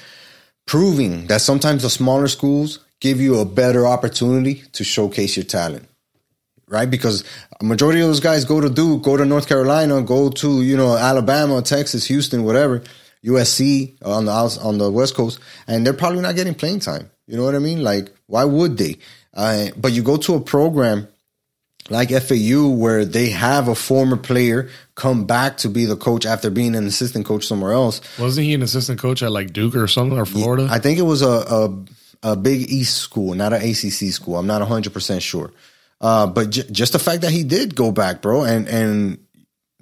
[0.65, 5.87] proving that sometimes the smaller schools give you a better opportunity to showcase your talent
[6.67, 6.89] right?
[6.89, 7.23] Because
[7.59, 10.77] a majority of those guys go to Duke, go to North Carolina, go to you
[10.77, 12.83] know Alabama, Texas, Houston, whatever,
[13.23, 17.09] USC on the on the West Coast, and they're probably not getting playing time.
[17.27, 17.83] You know what I mean?
[17.83, 18.97] Like, why would they?
[19.33, 21.07] Uh, but you go to a program
[21.89, 26.49] like FAU where they have a former player come back to be the coach after
[26.49, 28.01] being an assistant coach somewhere else.
[28.17, 30.67] Wasn't he an assistant coach at like Duke or something or Florida?
[30.69, 31.85] I think it was a a,
[32.31, 34.37] a Big East school, not an ACC school.
[34.37, 35.51] I'm not 100 percent sure,
[36.01, 39.17] uh, but j- just the fact that he did go back, bro, and and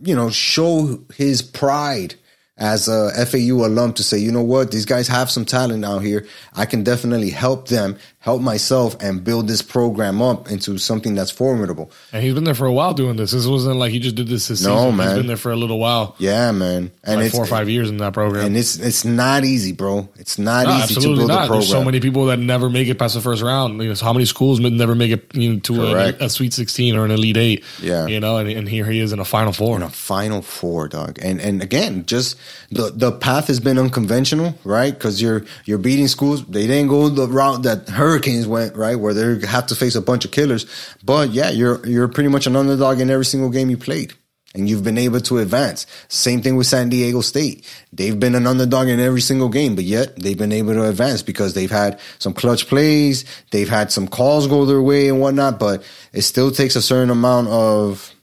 [0.01, 2.15] you know show his pride
[2.57, 5.99] as a FAU alum to say, you know what, these guys have some talent out
[5.99, 6.25] here.
[6.53, 11.29] I can definitely help them, help myself, and build this program up into something that's
[11.29, 11.91] formidable.
[12.11, 13.31] and he's been there for a while doing this.
[13.31, 14.95] This wasn't like he just did this this No, season.
[14.97, 15.07] man.
[15.09, 17.69] He's been there for a little while, Yeah, man, and like it's four or five
[17.69, 18.45] years in that program.
[18.47, 20.09] and it's it's not easy, bro.
[20.17, 21.39] It's not No, easy to absolutely build a not.
[21.47, 21.59] program.
[21.59, 23.79] There's so many people that never make it past the first round.
[23.81, 26.95] You know, how many schools never make it you know, to a, a Sweet 16
[26.95, 27.63] or an Elite Eight?
[27.81, 28.07] Yeah.
[28.07, 29.75] you know, and, and here he is in a Final Four.
[29.77, 31.19] in a final four, dog.
[31.21, 32.37] And and again, just
[32.71, 34.93] the the path has been unconventional, right?
[34.93, 36.43] Because you're you're beating schools.
[36.45, 40.01] They didn't go the route that Hurricanes went, right, where they have to face a
[40.01, 40.65] bunch of killers.
[41.03, 44.13] But yeah, you're you're pretty much an underdog in every single game you played.
[44.53, 45.85] And you've been able to advance.
[46.07, 47.69] Same thing with San Diego State.
[47.91, 51.21] They've been an underdog in every single game, but yet they've been able to advance
[51.21, 53.25] because they've had some clutch plays.
[53.51, 57.09] They've had some calls go their way and whatnot, but it still takes a certain
[57.09, 58.15] amount of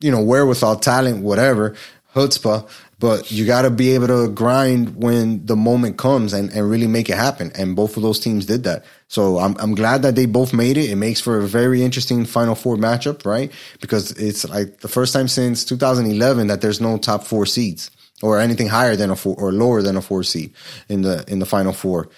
[0.00, 1.74] you know, wherewithal, talent, whatever,
[2.14, 2.68] chutzpah,
[2.98, 6.86] but you got to be able to grind when the moment comes and, and really
[6.86, 7.50] make it happen.
[7.54, 8.84] And both of those teams did that.
[9.14, 10.90] So I'm, I'm glad that they both made it.
[10.90, 13.52] It makes for a very interesting Final Four matchup, right?
[13.80, 18.40] Because it's like the first time since 2011 that there's no top four seeds or
[18.40, 20.52] anything higher than a four or lower than a four seed
[20.88, 22.08] in the in the Final Four.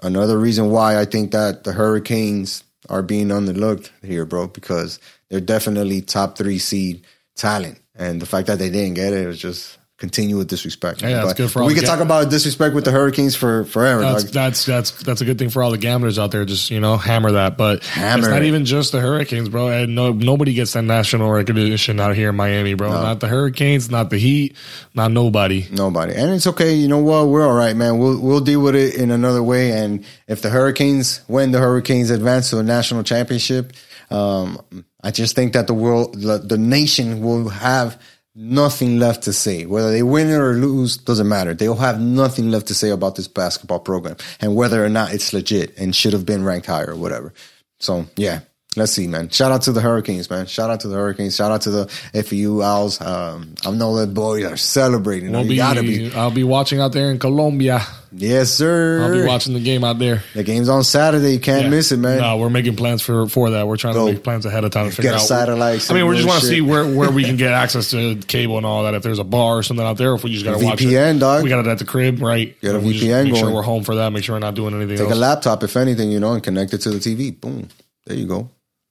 [0.00, 5.40] Another reason why I think that the Hurricanes are being underlooked here, bro, because they're
[5.40, 9.76] definitely top three seed talent, and the fact that they didn't get it was just
[9.98, 11.02] continual disrespect.
[11.02, 13.64] Yeah, it's good for all we can ga- talk about disrespect with the Hurricanes for
[13.64, 14.00] forever.
[14.00, 14.32] That's dog.
[14.32, 16.44] that's that's that's a good thing for all the gamblers out there.
[16.44, 17.58] Just you know, hammer that.
[17.58, 18.46] But Hammer it's not it.
[18.46, 19.68] even just the Hurricanes, bro.
[19.68, 22.90] And no, nobody gets that national recognition out here in Miami, bro.
[22.92, 24.56] Not the Hurricanes, not the Heat,
[24.94, 25.66] not nobody.
[25.70, 26.74] Nobody, and it's okay.
[26.74, 27.26] You know what?
[27.26, 27.98] We're all right, man.
[27.98, 29.72] We'll we'll deal with it in another way.
[29.72, 33.72] And if the Hurricanes, win, the Hurricanes advance to a national championship,
[34.10, 34.62] um,
[35.02, 38.00] I just think that the world, the, the nation, will have
[38.38, 39.66] nothing left to say.
[39.66, 41.54] Whether they win or lose doesn't matter.
[41.54, 45.32] They'll have nothing left to say about this basketball program and whether or not it's
[45.32, 47.34] legit and should have been ranked higher or whatever.
[47.80, 48.40] So yeah,
[48.78, 49.28] Let's see, man.
[49.28, 50.46] Shout out to the Hurricanes, man.
[50.46, 51.34] Shout out to the Hurricanes.
[51.36, 51.86] Shout out to the
[52.22, 53.00] FAU Owls.
[53.00, 55.32] Um, I know that boys are celebrating.
[55.32, 56.12] We'll you be, gotta be.
[56.14, 57.82] I'll be watching out there in Colombia.
[58.10, 59.02] Yes, sir.
[59.02, 60.22] I'll be watching the game out there.
[60.34, 61.32] The game's on Saturday.
[61.34, 61.68] You can't Yeah.
[61.68, 62.18] miss it, man.
[62.20, 63.66] No, we're making plans for for that.
[63.68, 64.06] We're trying Go.
[64.06, 65.26] to make plans ahead of time to figure Get a out.
[65.26, 65.90] satellite.
[65.90, 68.56] I mean, we just want to see where, where we can get access to cable
[68.56, 68.94] and all that.
[68.94, 71.18] If there's a bar or something out there, if we just got to watch VPN,
[71.20, 71.42] dog.
[71.42, 72.58] We got it at the crib, right?
[72.62, 73.54] Get a We VPN Make sure going.
[73.54, 74.10] we're home for that.
[74.10, 76.72] Make sure we're not doing anything Take a laptop, if anything, you know, and connect
[76.72, 77.38] it to the TV.
[77.38, 77.68] Boom.
[78.06, 78.48] There you go.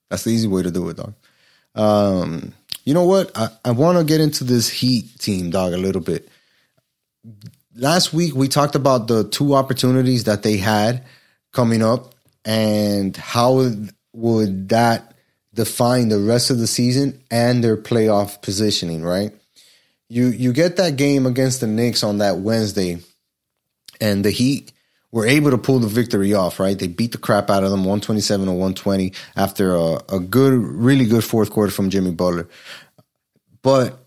[0.09, 1.13] That's the easy way to do it, dog.
[1.75, 2.53] Um,
[2.85, 3.31] you know what?
[3.37, 6.29] I, I want to get into this Heat team, dog, a little bit.
[7.75, 11.03] Last week we talked about the two opportunities that they had
[11.53, 13.53] coming up and how
[14.13, 15.13] would- that
[15.53, 19.31] define the rest of the season and their playoff positioning, right?
[20.09, 22.99] You you get that game against the Knicks on that Wednesday
[24.01, 24.71] and the Heat
[25.17, 26.77] were able to pull the victory off, right?
[26.77, 31.05] They beat the crap out of them 127 to 120 after a, a good, really
[31.07, 32.47] good fourth quarter from Jimmy Butler.
[33.63, 33.97] But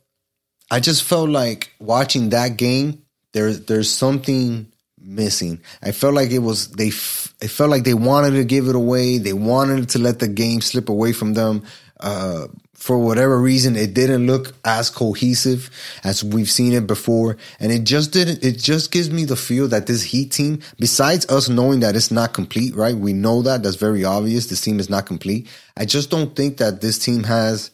[0.70, 3.02] I just felt like watching that game,
[3.32, 4.69] there, there's something
[5.02, 5.60] missing.
[5.82, 9.18] I felt like it was, they, it felt like they wanted to give it away.
[9.18, 11.64] They wanted to let the game slip away from them.
[11.98, 15.68] Uh, for whatever reason, it didn't look as cohesive
[16.02, 17.36] as we've seen it before.
[17.60, 21.28] And it just didn't, it just gives me the feel that this Heat team, besides
[21.28, 22.96] us knowing that it's not complete, right?
[22.96, 23.62] We know that.
[23.62, 24.46] That's very obvious.
[24.46, 25.46] This team is not complete.
[25.76, 27.70] I just don't think that this team has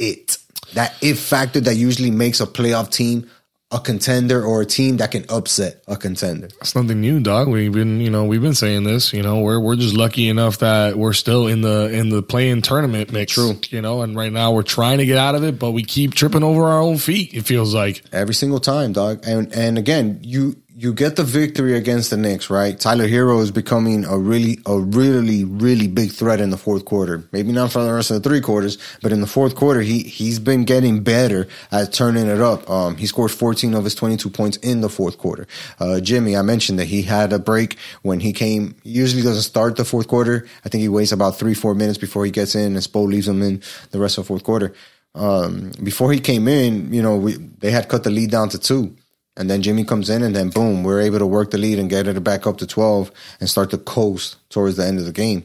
[0.00, 0.36] it.
[0.74, 3.30] That if factor that usually makes a playoff team
[3.70, 6.48] a contender or a team that can upset a contender.
[6.60, 7.48] It's nothing new, dog.
[7.48, 9.12] We've been, you know, we've been saying this.
[9.12, 12.62] You know, we're we're just lucky enough that we're still in the in the play-in
[12.62, 13.34] tournament mix.
[13.34, 13.60] True.
[13.68, 16.14] You know, and right now we're trying to get out of it, but we keep
[16.14, 17.34] tripping over our own feet.
[17.34, 18.02] It feels like.
[18.12, 19.24] Every single time, dog.
[19.26, 22.78] And and again, you you get the victory against the Knicks, right?
[22.78, 27.24] Tyler Herro is becoming a really a really really big threat in the fourth quarter.
[27.32, 30.04] Maybe not for the rest of the three quarters, but in the fourth quarter, he
[30.04, 32.70] he's been getting better at turning it up.
[32.70, 35.48] Um, he scored 14 of his 22 points in the fourth quarter.
[35.80, 38.76] Uh, Jimmy, I mentioned that he had a break when he came.
[38.84, 40.46] He usually doesn't start the fourth quarter.
[40.64, 43.26] I think he waits about three four minutes before he gets in, and Spo leaves
[43.26, 44.72] him in the rest of the fourth quarter.
[45.16, 48.60] Um, before he came in, you know, we, they had cut the lead down to
[48.60, 48.94] two.
[49.38, 51.88] And then Jimmy comes in, and then boom, we're able to work the lead and
[51.88, 53.10] get it back up to 12
[53.40, 55.44] and start to coast towards the end of the game.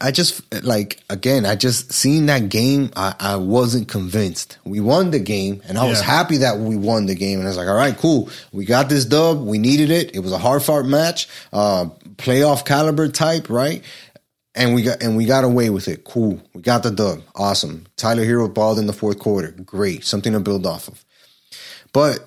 [0.00, 2.90] I- just like again, I just seen that game.
[2.96, 4.58] I, I wasn't convinced.
[4.64, 7.38] We won the game, and I was happy that we won the game.
[7.38, 8.28] And I was like, all right, cool.
[8.52, 9.42] We got this dub.
[9.42, 10.14] We needed it.
[10.14, 11.86] It was a hard fought match, uh,
[12.16, 13.82] playoff caliber type, right?
[14.54, 16.04] And we got and we got away with it.
[16.04, 16.42] Cool.
[16.52, 17.22] We got the dub.
[17.34, 17.86] Awesome.
[17.96, 19.52] Tyler Herro balled in the fourth quarter.
[19.52, 20.04] Great.
[20.04, 21.04] Something to build off of.
[21.92, 22.26] But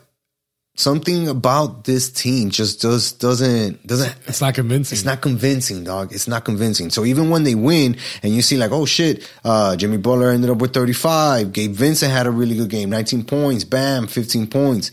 [0.76, 4.96] something about this team just does doesn't doesn't It's not convincing.
[4.96, 6.12] it's not convincing, dog.
[6.12, 6.90] It's not convincing.
[6.90, 10.50] So even when they win and you see like, oh shit, uh, Jimmy Butler ended
[10.50, 11.54] up with 35.
[11.54, 14.92] Gabe Vincent had a really good game, 19 points, bam, 15 points.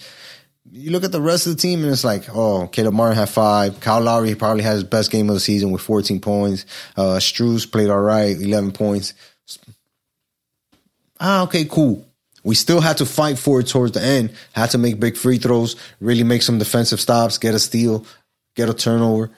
[0.72, 3.28] You look at the rest of the team and it's like, oh, Caleb Martin had
[3.28, 3.80] five.
[3.80, 6.64] Kyle Lowry probably had his best game of the season with 14 points.
[6.96, 9.14] Uh, Strus played all right, 11 points.
[11.18, 12.06] Ah, okay, cool.
[12.42, 14.32] We still had to fight for it towards the end.
[14.52, 18.06] Had to make big free throws, really make some defensive stops, get a steal,
[18.54, 19.30] get a turnover.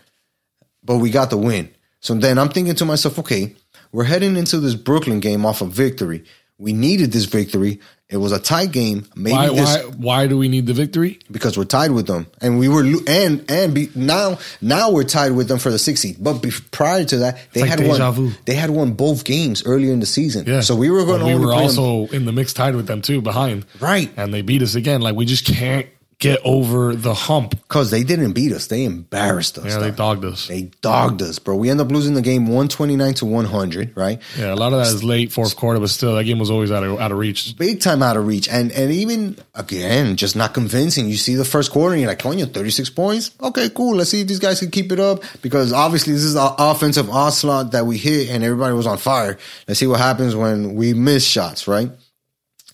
[0.84, 1.70] But we got the win.
[2.00, 3.54] So then I'm thinking to myself, okay,
[3.92, 6.24] we're heading into this Brooklyn game off a victory.
[6.58, 7.80] We needed this victory.
[8.12, 9.06] It was a tight game.
[9.16, 11.18] Maybe why, this why, why do we need the victory?
[11.30, 15.32] because we're tied with them, and we were and and be, now now we're tied
[15.32, 16.16] with them for the sixth seed.
[16.20, 18.12] But be, prior to that, they like had won.
[18.12, 18.30] vu.
[18.44, 20.44] They had won both games earlier in the season.
[20.46, 20.60] Yeah.
[20.60, 23.00] So we were going We were play them- also in the mix tied with them
[23.00, 23.64] too, behind.
[23.80, 25.00] right And they beat us again.
[25.00, 25.86] Like we just can't
[26.22, 27.50] get over the hump.
[27.50, 28.66] because they didn't beat us.
[28.68, 29.66] They embarrassed us.
[29.66, 30.48] Yeah, they dogged us.
[30.48, 31.56] They dogged us, bro.
[31.56, 33.96] We end up losing the game one twenty nine to one hundred.
[33.96, 34.20] Right.
[34.38, 36.70] Yeah, a lot of that is late fourth quarter, but still, that game was always
[36.70, 37.56] out of out of reach.
[37.56, 38.48] big time out of reach.
[38.48, 41.08] And and even again, just not convincing.
[41.08, 43.30] You see the first quarter and you're like, Tonya, 36 points?
[43.40, 43.96] Okay, cool.
[43.96, 45.22] Let's see if these guys can keep it up.
[45.42, 49.38] Because obviously this is an offensive onslaught that we hit and everybody was on fire.
[49.66, 51.90] Let's see what happens when we miss shots, right?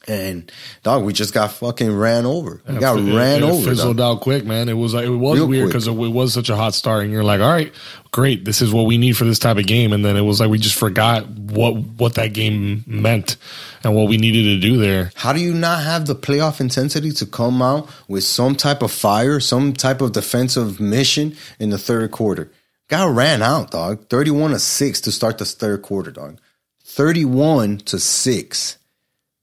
[0.08, 0.50] And
[0.82, 2.62] dog, we just got fucking ran over.
[2.66, 3.68] We got It- ran it over.
[3.70, 4.18] Fizzled dog.
[4.18, 4.68] out quick, man.
[4.68, 7.02] It was like it was Real weird because it, it was such a hot start,
[7.04, 7.72] and you're like, all right,
[8.10, 9.92] great, this is what we need for this type of game.
[9.92, 13.36] And then it was like we just forgot what what that game meant
[13.84, 15.12] and what we needed to do there.
[15.14, 18.90] How do you not have the playoff intensity to come out with some type of
[18.90, 22.50] fire, some type of defensive mission in the third quarter?
[22.88, 24.08] Got ran out, dog.
[24.08, 26.38] 31 to 6 to start the third quarter, dog.
[26.86, 28.77] 31 to 6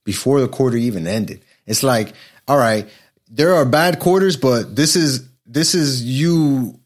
[0.05, 1.43] before the quarter even ended.
[1.65, 2.13] It's like,
[2.47, 2.87] all right,
[3.29, 6.79] there are bad quarters, but this is this is you,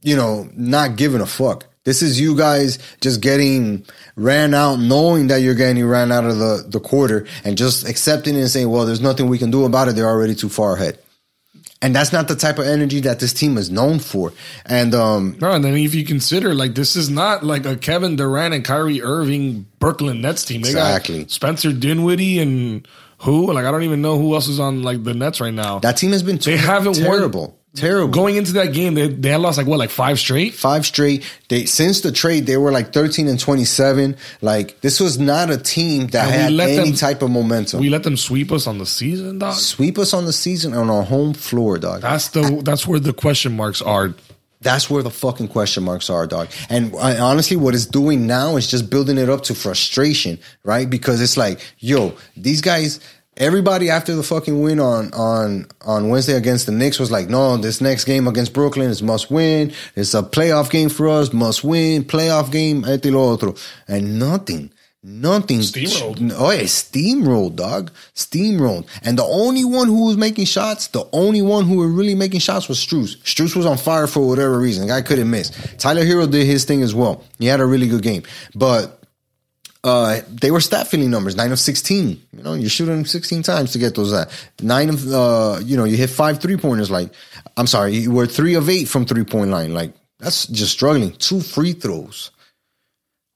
[0.00, 1.66] you know, not giving a fuck.
[1.84, 6.38] This is you guys just getting ran out, knowing that you're getting ran out of
[6.38, 9.64] the, the quarter and just accepting it and saying, well, there's nothing we can do
[9.64, 9.96] about it.
[9.96, 10.98] They're already too far ahead.
[11.82, 14.32] And that's not the type of energy that this team is known for.
[14.64, 18.14] And um No, and then if you consider like this is not like a Kevin
[18.16, 20.62] Durant and Kyrie Irving Brooklyn Nets team.
[20.62, 21.22] They Exactly.
[21.24, 22.86] got Spencer Dinwiddie and
[23.18, 23.52] who?
[23.52, 25.80] Like I don't even know who else is on like the Nets right now.
[25.80, 28.08] that team has been They haven't won- terrible.
[28.12, 30.54] Going into that game, they they had lost like what, like five straight?
[30.54, 31.24] five straight.
[31.48, 34.16] They since the trade, they were like thirteen and twenty seven.
[34.40, 37.80] Like this was not a team that And had let any them- type of momentum.
[37.80, 39.54] We let them sweep us on the season, dog.
[39.54, 42.02] Sweep us on the season on our home floor, dog.
[42.02, 44.14] That's the that's where the question marks are.
[44.60, 46.48] That's where the fucking question marks are, dog.
[46.70, 50.88] And I, honestly, what it's doing now is just building it up to frustration, right?
[50.88, 53.00] Because it's like, yo, these guys,
[53.36, 57.56] everybody after the fucking win on on on Wednesday against the Knicks was like, no,
[57.56, 59.72] this next game against Brooklyn is must win.
[59.96, 63.54] It's a playoff game for us, must win, playoff game, esto y lo otro,
[63.88, 64.72] and nothing.
[65.04, 65.58] Nothing.
[65.58, 66.32] Steamrolled.
[66.36, 67.90] Oh, yeah, steamrolled, dog.
[68.14, 68.86] Steamrolled.
[69.02, 72.38] And the only one who was making shots, the only one who was really making
[72.38, 73.16] shots was Strus.
[73.24, 74.86] Strus was on fire for whatever reason.
[74.86, 75.50] The guy couldn't miss.
[75.76, 77.24] Tyler Herro did his thing as well.
[77.40, 78.22] He had a really good game.
[78.54, 79.01] But
[79.84, 82.08] uh, they were stat filling numbers, nine of 16.
[82.32, 84.14] You know, you're shooting 16 times to get those
[84.60, 86.90] nine of, uh, you know, you hit five three pointers.
[86.90, 87.10] Like,
[87.56, 89.74] I'm sorry, you were three of eight from three point line.
[89.74, 91.12] Like, that's just struggling.
[91.12, 92.30] Two free throws.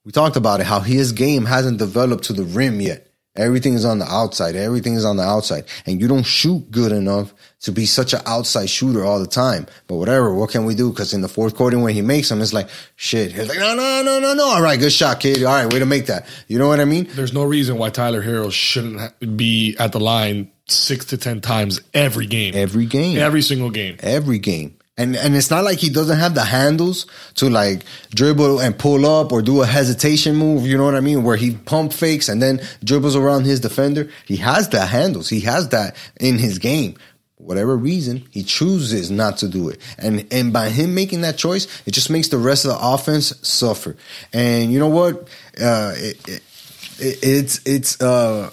[0.05, 3.06] We talked about it, how his game hasn't developed to the rim yet.
[3.37, 4.55] Everything is on the outside.
[4.55, 5.65] Everything is on the outside.
[5.85, 9.67] And you don't shoot good enough to be such an outside shooter all the time.
[9.87, 10.89] But whatever, what can we do?
[10.89, 13.31] Because in the fourth quarter, when he makes them, it's like, shit.
[13.31, 14.45] He's like, no, no, no, no, no.
[14.45, 15.43] All right, good shot, kid.
[15.43, 16.25] All right, way to make that.
[16.47, 17.07] You know what I mean?
[17.11, 21.79] There's no reason why Tyler Herro shouldn't be at the line six to ten times
[21.93, 23.17] every game, Every game.
[23.19, 23.95] every single game.
[23.99, 24.77] every game.
[24.97, 29.05] And and it's not like he doesn't have the handles to like dribble and pull
[29.05, 31.23] up or do a hesitation move, you know what I mean?
[31.23, 34.09] Where he pump fakes and then dribbles around his defender.
[34.25, 35.29] He has the handles.
[35.29, 36.97] He has that in his game.
[37.37, 39.79] Whatever reason, he chooses not to do it.
[39.99, 43.33] And and by him making that choice, it just makes the rest of the offense
[43.47, 43.95] suffer.
[44.33, 45.27] And you know what?
[45.61, 46.43] Uh it, it,
[46.97, 48.49] it it's it's uh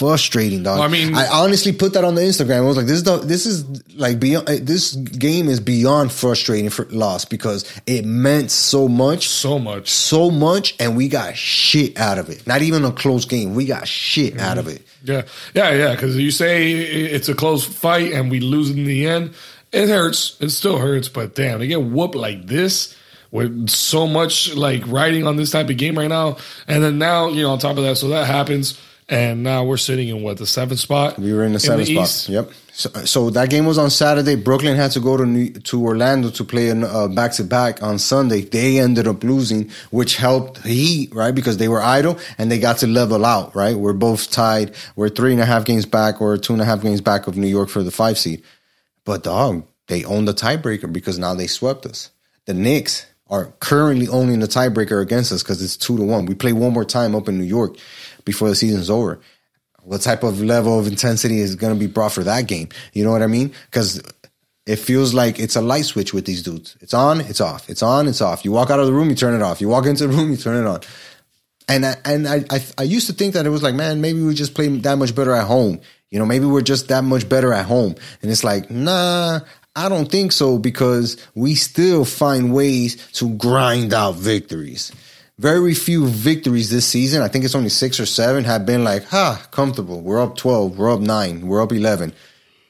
[0.00, 0.78] frustrating, dog.
[0.78, 2.56] Well, I mean- I honestly put that on the Instagram.
[2.56, 3.64] I was like, this is the, this is
[3.96, 4.48] like beyond.
[4.48, 9.88] uh, This game is beyond frustrating for loss because it meant so much, So much.
[9.90, 12.46] so much, and we got shit out of it.
[12.46, 13.54] Not even a close game.
[13.54, 14.82] We got shit out of it.
[15.04, 15.22] Yeah,
[15.54, 15.90] yeah, yeah.
[15.94, 19.34] Because you say it's a close fight and we lose in the end,
[19.72, 20.36] it hurts.
[20.40, 22.96] It still hurts, but damn, they get whooped like this
[23.30, 26.36] with so much like riding on this type of game right now,
[26.66, 28.76] and then now you know on top of that, so that happens,
[29.10, 31.18] and now we're sitting in what the seventh spot.
[31.18, 32.04] We were in the seventh spot.
[32.04, 32.28] East.
[32.28, 32.52] Yep.
[32.72, 34.36] So, so that game was on Saturday.
[34.36, 37.82] Brooklyn had to go to New, to Orlando to play a uh, back to back
[37.82, 38.42] on Sunday.
[38.42, 41.34] They ended up losing, which helped Heat, right?
[41.34, 43.76] Because they were idle and they got to level out, right?
[43.76, 44.76] We're both tied.
[44.94, 47.36] We're three and a half games back or two and a half games back of
[47.36, 48.44] New York for the five seed.
[49.04, 52.10] But dog, they own the tiebreaker because now they swept us.
[52.46, 56.26] The Knicks are currently owning the tiebreaker against us because it's two to one.
[56.26, 57.76] We play one more time up in New York
[58.24, 59.20] before the season's over
[59.82, 62.68] what type of level of intensity is going to be brought for that game.
[62.92, 63.52] You know what I mean?
[63.66, 64.02] Because
[64.66, 66.76] it feels like it's a light switch with these dudes.
[66.80, 67.68] It's on, it's off.
[67.68, 68.44] It's on, it's off.
[68.44, 69.60] You walk out of the room, you turn it off.
[69.60, 70.80] You walk into the room, you turn it on.
[71.68, 74.20] And I, and I, I I used to think that it was like, man, maybe
[74.20, 75.80] we just play that much better at home.
[76.10, 77.94] You know, maybe we're just that much better at home.
[78.22, 79.40] And it's like, nah,
[79.76, 84.90] I don't think so because we still find ways to grind out victories.
[85.40, 87.22] Very few victories this season.
[87.22, 90.02] I think it's only six or seven have been like, ha, comfortable.
[90.02, 90.76] We're up 12.
[90.76, 91.46] We're up nine.
[91.46, 92.12] We're up 11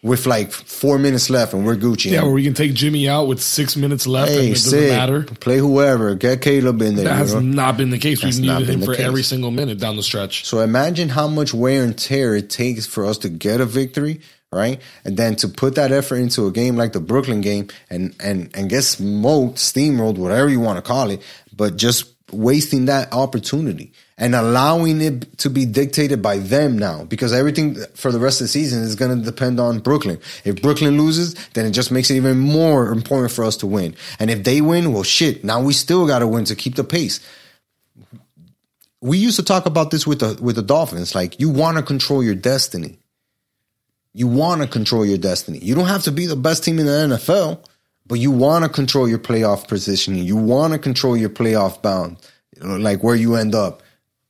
[0.03, 2.13] with like four minutes left and we're Gucci.
[2.13, 4.71] Yeah, where we can take Jimmy out with six minutes left and hey, it doesn't
[4.71, 5.23] sit, matter.
[5.25, 7.07] play whoever, get Caleb in there.
[7.07, 7.41] That you has know?
[7.41, 8.23] not been the case.
[8.23, 9.05] That's We've needed him for case.
[9.05, 10.47] every single minute down the stretch.
[10.47, 14.21] So imagine how much wear and tear it takes for us to get a victory,
[14.53, 14.81] right?
[15.05, 18.49] And then to put that effort into a game like the Brooklyn game and and
[18.55, 21.21] and get smoked, steamrolled, whatever you want to call it,
[21.53, 27.33] but just wasting that opportunity and allowing it to be dictated by them now because
[27.33, 30.21] everything for the rest of the season is going to depend on Brooklyn.
[30.45, 33.95] If Brooklyn loses, then it just makes it even more important for us to win.
[34.19, 36.85] And if they win, well shit, now we still got to win to keep the
[36.85, 37.21] pace
[39.01, 41.15] we used to talk about this with the with the Dolphins.
[41.15, 42.99] Like you want to control your destiny.
[44.13, 45.59] You want to control your destiny.
[45.59, 47.65] You don't have to be the best team in the NFL,
[48.11, 50.25] but you want to control your playoff positioning.
[50.25, 52.17] You want to control your playoff bound,
[52.61, 53.85] like where you end up.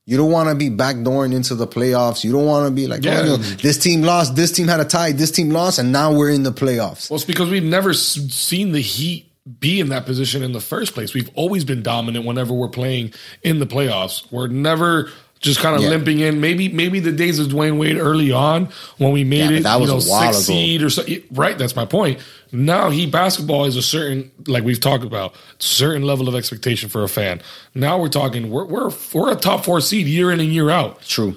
[0.04, 2.22] You don't want to be backdooring into the playoffs.
[2.22, 3.20] You don't want to be like, Yeah.
[3.20, 5.92] oh, you know, this team lost, this team had a tie, this team lost, and
[5.92, 7.08] now we're in the playoffs.
[7.08, 10.92] Well, it's because we've never seen the Heat be in that position in the first
[10.92, 11.14] place.
[11.14, 14.30] We've always been dominant whenever we're playing in the playoffs.
[14.30, 15.10] We're never
[15.40, 15.88] just kind of Yeah.
[15.88, 16.40] limping in.
[16.40, 18.68] Maybe maybe the days of Dwyane Wade early on
[18.98, 20.54] when we made Yeah, it, that was you know, a while six ago.
[20.54, 21.02] seed or so.
[21.32, 22.18] Right, that's my point.
[22.52, 27.02] Now he basketball is a certain like we've talked about certain level of expectation for
[27.02, 27.40] a fan.
[27.74, 31.00] Now we're talking we're we're we're a top four seed year in and year out.
[31.06, 31.36] True.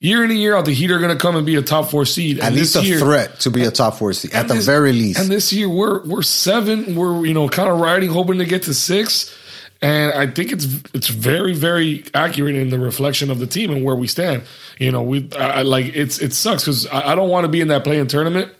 [0.00, 1.90] Year in and year out, the Heat are going to come and be a top
[1.90, 2.38] four seed.
[2.38, 4.50] At And least this a year, threat to be a top four seed, at and
[4.50, 5.18] the this- very least.
[5.18, 6.94] And this year we're we're seven.
[6.94, 9.34] We're you know kind of riding, hoping to get to six.
[9.80, 13.84] And I think it's it's very very accurate in the reflection of the team and
[13.84, 14.42] where we stand.
[14.78, 17.48] You know, we I, I- like it's it sucks because I, I don't want to
[17.48, 18.52] be in that play-in tournament,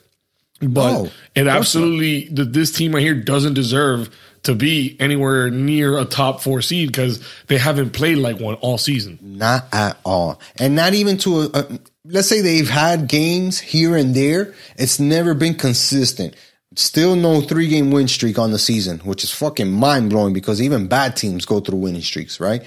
[0.61, 4.15] but oh, No, it absolutely th- this team right here doesn't deserve
[4.45, 8.79] to be anywhere near a top four seed because they haven't played like one all
[8.79, 9.19] season.
[9.21, 10.41] Not at all.
[10.57, 14.55] And not even to a, a let's say they've had games here and there.
[14.77, 16.37] It's never been consistent.
[16.79, 20.63] Still no three game win streak on the season, which is fucking mind blowing because
[20.63, 22.63] even bad teams go through winning streaks, right?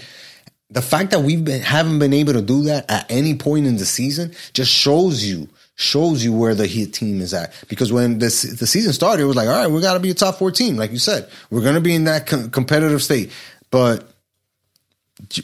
[0.70, 3.78] The fact that we've been haven't been able to do that at any point in
[3.78, 7.54] the season just shows you shows you where the Heat team is at.
[7.70, 10.12] Because when this the season started, it was like, all right, we got to be
[10.12, 13.32] a top four team, like you said, we're to be in that com- competitive state.
[13.70, 14.12] But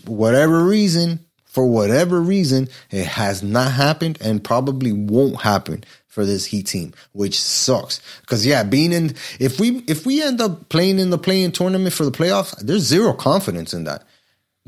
[0.05, 1.25] whatever reason,
[1.57, 6.93] for whatever reason, it has not happened and probably won't happen for this Heat team,
[7.13, 7.99] which sucks.
[8.21, 11.95] Because yeah, being in if we if we end up playing in the play-in tournament
[11.95, 14.03] for the playoffs, there's zero confidence in that.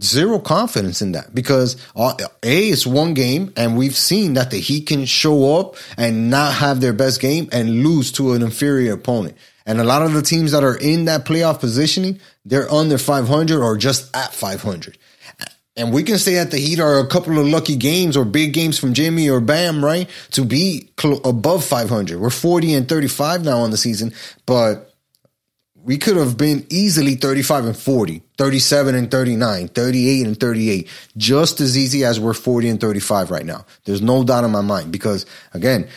[0.02, 4.60] Zero confidence in that because uh, a it's one game and we've seen that the
[4.60, 8.94] Heat can show up and not have their best game and lose to an inferior
[8.94, 9.38] opponent.
[9.68, 13.62] And a lot of the teams that are in that playoff positioning, they're under 500
[13.62, 14.98] or just at 500.
[15.80, 18.52] And we can say that the Heat are a couple of lucky games or big
[18.52, 20.10] games from Jimmy or Bam, right?
[20.32, 22.20] To be cl- above 500.
[22.20, 24.12] We're 40 and 35 now on the season,
[24.46, 24.94] but
[25.82, 31.62] we could have been easily 35 and 40, 37 and 39, 38 and 38, just
[31.62, 33.66] as easy as we're 40 and 35 right now.
[33.86, 35.88] There's no doubt in my mind because, again,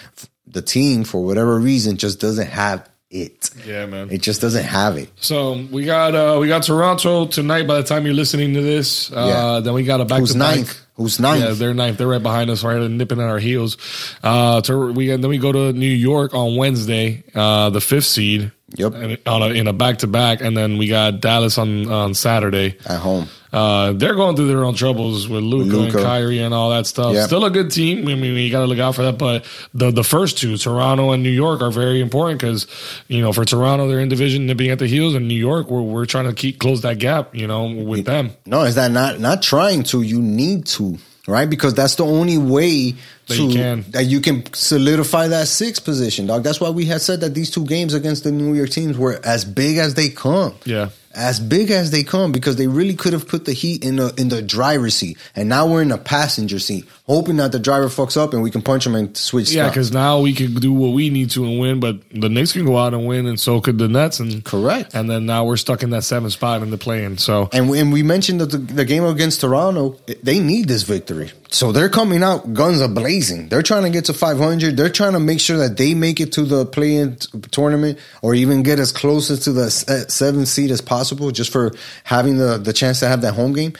[0.46, 3.50] the team, for whatever reason, just doesn't have it.
[3.66, 4.10] Yeah, man.
[4.10, 5.10] It just doesn't have it.
[5.20, 7.66] So we got uh we got Toronto tonight.
[7.66, 9.60] By the time you're listening to this, uh, Yeah.
[9.60, 10.56] then we got a back Who's to back.
[10.56, 10.80] ninth?
[10.96, 11.44] Who's ninth?
[11.44, 11.98] Yeah, they're ninth.
[11.98, 13.76] They're right behind us, right nipping at our heels.
[14.22, 18.50] Uh, to, we then we go to New York on Wednesday, uh, the fifth seed.
[18.74, 18.94] Yep.
[18.94, 22.14] and on a, in a back to back, and then we got Dallas on on
[22.14, 22.78] Saturday.
[22.86, 23.28] At home.
[23.52, 27.12] Uh, they're going through their own troubles with Luka, and Kyrie and all that stuff.
[27.12, 27.26] Yep.
[27.26, 28.08] Still a good team.
[28.08, 29.18] I mean, you got to look out for that.
[29.18, 29.44] But
[29.74, 32.66] the the first two, Toronto and New York, are very important because
[33.08, 35.82] you know for Toronto they're in division nipping at the heels, and New York we're
[35.82, 37.34] we're trying to keep close that gap.
[37.34, 38.30] You know, with them.
[38.46, 40.00] No, is that not not trying to?
[40.00, 40.96] You need to,
[41.28, 41.48] right?
[41.48, 42.94] Because that's the only way
[43.26, 43.84] That to you can.
[43.90, 46.42] that you can solidify that sixth position, dog.
[46.42, 49.20] That's why we had said that these two games against the New York teams were
[49.24, 50.54] as big as they come.
[50.64, 50.90] Yeah.
[51.14, 54.14] As big as they come, because they really could have put the Heat in the
[54.16, 57.86] in the driver's seat, and now we're in the passenger seat, hoping that the driver
[57.86, 59.52] fucks up and we can punch him and switch.
[59.52, 62.52] Yeah, because now we can do what we need to and win, but the Knicks
[62.52, 64.20] can go out and win, and so could the Nets.
[64.20, 64.94] And Correct.
[64.94, 67.18] And then now we're stuck in that seventh spot in the play-in.
[67.18, 70.82] So And we, and we mentioned that the, the game against Toronto, they need this
[70.82, 71.30] victory.
[71.52, 73.48] So they're coming out guns a blazing.
[73.48, 74.76] They're trying to get to 500.
[74.76, 77.16] They're trying to make sure that they make it to the play-in
[77.50, 81.50] tournament or even get as close as to the uh, seventh seed as possible, just
[81.52, 81.72] for
[82.04, 83.72] having the the chance to have that home game.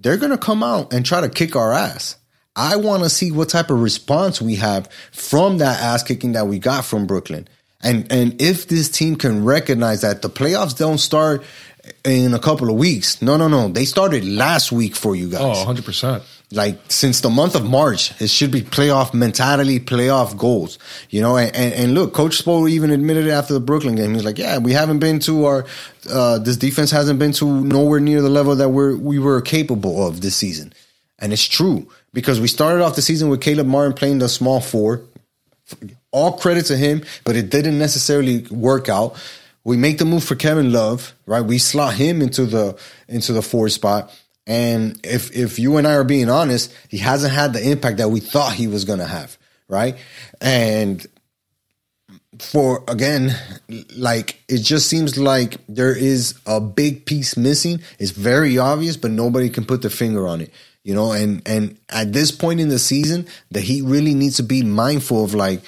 [0.00, 2.16] They're going to come out and try to kick our ass.
[2.54, 6.46] I want to see what type of response we have from that ass kicking that
[6.46, 7.48] we got from Brooklyn.
[7.82, 11.44] And and if this team can recognize that the playoffs don't start
[12.04, 13.22] in a couple of weeks.
[13.22, 13.68] No, no, no.
[13.68, 15.40] They started last week for you guys.
[15.40, 16.22] oh, 100 percent.
[16.50, 20.78] Like since the month of March, it should be playoff mentality, playoff goals.
[21.10, 24.14] You know, and, and, and look, Coach Spo even admitted it after the Brooklyn game.
[24.14, 25.66] He's like, "Yeah, we haven't been to our
[26.10, 30.06] uh, this defense hasn't been to nowhere near the level that we're we were capable
[30.06, 30.72] of this season,"
[31.18, 34.60] and it's true because we started off the season with Caleb Martin playing the small
[34.60, 35.02] four.
[36.12, 39.16] All credit to him, but it didn't necessarily work out.
[39.64, 41.42] We make the move for Kevin Love, right?
[41.42, 44.10] We slot him into the into the four spot.
[44.48, 48.08] And if if you and I are being honest, he hasn't had the impact that
[48.08, 49.36] we thought he was going to have,
[49.68, 49.96] right?
[50.40, 51.06] And
[52.38, 53.36] for again,
[53.94, 57.80] like it just seems like there is a big piece missing.
[57.98, 60.52] It's very obvious, but nobody can put their finger on it.
[60.82, 64.42] You know, and and at this point in the season, the Heat really needs to
[64.42, 65.60] be mindful of like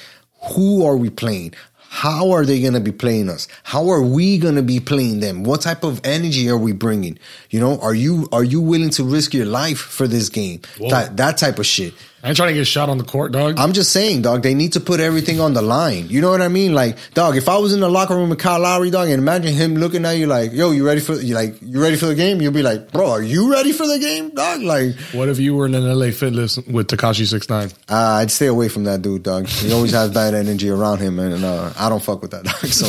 [0.54, 1.52] who are we playing?
[1.92, 3.48] How are they going to be playing us?
[3.64, 5.42] How are we going to be playing them?
[5.42, 7.18] What type of energy are we bringing?
[7.50, 10.60] You know, are you are you willing to risk your life for this game?
[10.78, 10.90] Whoa.
[10.90, 11.92] That that type of shit.
[12.22, 13.58] I ain't trying to get shot on the court, dog.
[13.58, 16.08] I'm just saying, dog, they need to put everything on the line.
[16.10, 16.74] You know what I mean?
[16.74, 19.54] Like, dog, if I was in the locker room with Kyle Lowry, dog, and imagine
[19.54, 22.14] him looking at you like, yo, you ready for you like you ready for the
[22.14, 22.42] game?
[22.42, 24.60] You'll be like, bro, are you ready for the game, dog?
[24.60, 27.70] Like, what if you were in an LA Fitness with Tekashi Six Nine?
[27.88, 29.46] uh, I'd stay away from that dude, dog.
[29.46, 32.66] He always has bad energy around him, and uh, I don't fuck with that, dog.
[32.66, 32.86] So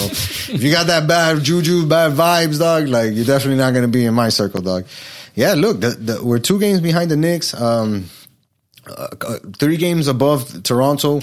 [0.54, 4.04] if you got that bad juju, bad vibes, dog, like you're definitely not gonna be
[4.04, 4.86] in my circle, dog.
[5.36, 7.54] Yeah, look, the, the, we're two games behind the Knicks.
[7.54, 8.10] Um,
[8.98, 11.22] uh, uh, three games above Toronto.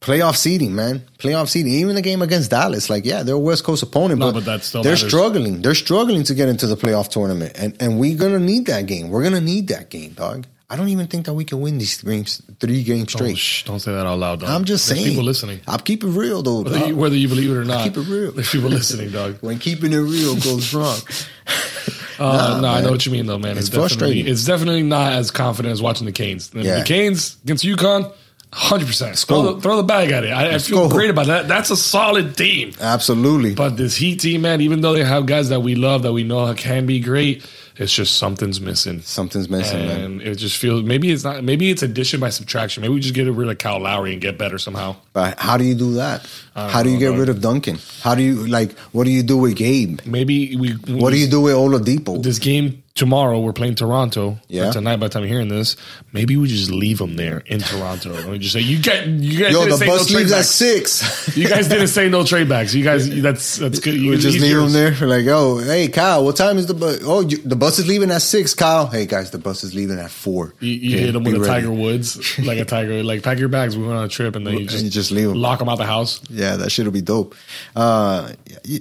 [0.00, 1.04] Playoff seeding, man.
[1.18, 1.72] Playoff seeding.
[1.74, 4.62] Even the game against Dallas, like, yeah, they're a West Coast opponent, No, but, but
[4.62, 5.06] they're matters.
[5.06, 5.62] struggling.
[5.62, 9.10] They're struggling to get into the playoff tournament, and and we're gonna need that game.
[9.10, 10.46] We're gonna need that game, dog.
[10.68, 13.36] I don't even think that we can win these games, three games straight.
[13.38, 14.48] shh, don't say that out loud, dog.
[14.48, 15.10] I'm just There's saying.
[15.12, 15.60] people listening.
[15.68, 16.62] I'm keeping it real though.
[16.62, 18.32] Whether you, whether you believe it or not, keep it real.
[18.32, 19.36] There's people listening, dog.
[19.42, 20.98] when keeping it real goes wrong.
[22.18, 23.56] Uh, no, I know what you mean, though, man.
[23.58, 24.26] It's definitely- frustrating.
[24.28, 26.48] It's definitely not as confident as watching the Canes.
[26.48, 26.78] The, Yeah.
[26.80, 28.12] the Canes against UConn,
[28.52, 29.16] hundred percent.
[29.18, 30.30] Throw the, throw the bag at it.
[30.30, 31.48] I, I feel great about that.
[31.48, 32.72] That's a solid team.
[32.80, 33.54] Absolutely.
[33.54, 36.22] But this Heat team, man, even though they have guys that we love, that we
[36.24, 37.44] know can be great,
[37.76, 39.00] it's just something's missing.
[39.00, 40.00] Something's missing, man.
[40.02, 41.42] And it just feels maybe it's not.
[41.42, 42.82] Maybe it's addition by subtraction.
[42.82, 44.96] Maybe we just get rid of Kyle Lowry and get better somehow.
[45.14, 46.28] But how do you do that?
[46.54, 47.78] How do you know, get rid of Duncan?
[48.02, 48.76] How do you like?
[48.92, 50.00] What do you do with Gabe?
[50.04, 50.72] Maybe we.
[50.72, 52.22] What do you do with Oladipo?
[52.22, 54.38] This game tomorrow, we're playing Toronto.
[54.48, 54.70] Yeah.
[54.70, 55.76] Tonight, by the time you're hearing this,
[56.12, 58.14] maybe we just leave them there in Toronto.
[58.14, 60.32] and we just say, you get, you guys Yo, didn't the say bus no leaves
[60.32, 61.36] at six.
[61.36, 62.74] You guys didn't say no trade backs.
[62.74, 63.94] You guys, that's that's good.
[63.94, 64.72] You we just leave yours.
[64.74, 65.08] them there.
[65.08, 67.00] Like, oh, hey, Kyle, what time is the bus?
[67.02, 68.54] Oh, you, the bus is leaving at six.
[68.54, 70.52] Kyle, hey guys, the bus is leaving at four.
[70.60, 71.50] You, you Okay, hit them with a ready.
[71.50, 73.76] Tiger Woods, like a tiger, like pack your bags.
[73.78, 75.34] We went on a trip, and then you just, you just leave 'em.
[75.36, 76.20] lock them out the house.
[76.28, 77.34] Yeah, that shit'll be dope.
[77.74, 78.32] Uh,
[78.64, 78.80] you,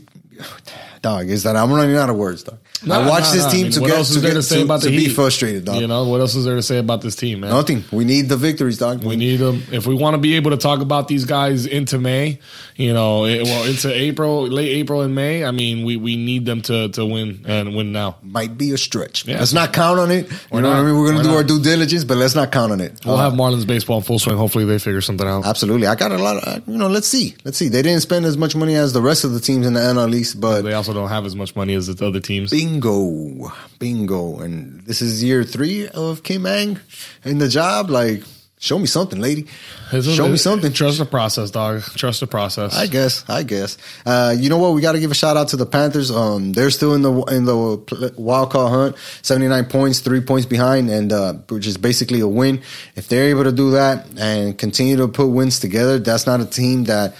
[1.01, 2.57] dog, is that I'm running out of words, dog.
[2.83, 3.49] I Nah, watched nah, this nah.
[3.49, 4.81] I team mean, to what get else is to, there get, to say to, about
[4.81, 5.09] to the be Heat?
[5.13, 5.81] frustrated, dog.
[5.81, 7.51] You know what else is there to say about this team, man?
[7.51, 7.83] Nothing.
[7.91, 9.03] We need the victories, dog.
[9.03, 11.99] We need them if we want to be able to talk about these guys into
[11.99, 12.39] May.
[12.77, 15.45] You know, it, well into April, late April and May.
[15.45, 18.17] I mean, we, we need them to to win and win now.
[18.23, 19.27] might be a stretch.
[19.27, 19.37] Yeah.
[19.37, 20.27] Let's not count on it.
[20.31, 20.97] You Why know what I mean?
[20.97, 21.37] We're gonna do not?
[21.37, 22.99] our due diligence, but let's not count on it.
[23.05, 24.37] We'll Uh, have Marlins baseball in full swing.
[24.37, 25.45] Hopefully, they figure something out.
[25.45, 25.85] Absolutely.
[25.85, 27.35] I got a lot of, you know, let's see.
[27.45, 27.67] Let's see.
[27.69, 30.13] They didn't spend as much money as the rest of the teams in the NL
[30.15, 32.51] East, but They also don't have as much money as the other teams.
[32.51, 33.51] bingo.
[33.79, 34.39] Bingo.
[34.39, 36.79] And this is year three of Kim Ng
[37.25, 37.89] in the job.
[37.89, 38.23] Like,
[38.59, 39.47] show me something, lady.
[39.91, 40.71] Show me something.
[40.71, 41.81] Trust the process, dog.
[41.81, 42.75] Trust the process.
[42.75, 43.25] I guess.
[43.27, 43.77] I guess.
[44.05, 44.73] Uh, you know what?
[44.73, 46.11] We got to give a shout out to the Panthers.
[46.11, 48.95] Um, they're still in the in the wild card hunt.
[49.21, 52.61] Seventy nine points, three points behind, and uh, which is basically a win.
[52.95, 56.45] If they're able to do that and continue to put wins together, that's not a
[56.45, 57.15] team that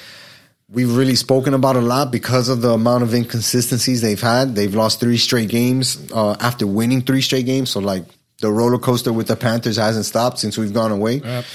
[0.72, 4.56] we've really spoken about a lot because of the amount of inconsistencies they've had.
[4.56, 7.70] They've lost three straight games uh, after winning three straight games.
[7.72, 8.06] So like
[8.40, 11.16] the roller coaster with the Panthers hasn't stopped since we've gone away.
[11.16, 11.46] Yep.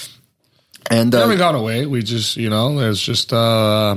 [0.91, 1.87] And uh, haven't gone away.
[1.87, 3.97] We just, you know, it's just uh,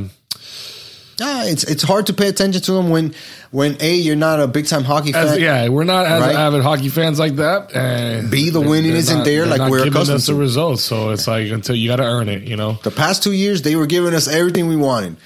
[1.19, 3.13] Yeah, it's it's hard to pay attention to them when
[3.51, 5.27] when a you're not a big time hockey fan.
[5.27, 6.35] as, yeah, we're not as Right.
[6.35, 7.75] avid hockey fans like that.
[7.75, 10.81] And B, the winning isn't not- there like we're giving accustomed us the results.
[10.83, 12.79] So it's like until you got to earn it, you know.
[12.83, 15.17] The past two years, they were giving us everything we wanted.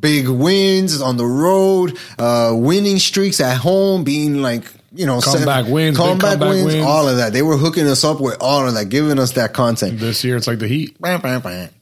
[0.00, 4.64] Big wins on the road, uh, winning streaks at home, being like,
[4.94, 6.86] you know, Comeback wins, comeback, comeback wins, wins.
[6.86, 7.32] all of that.
[7.32, 9.98] They were hooking us up with all of that, giving us that content.
[9.98, 10.96] This year, it's like the Heat.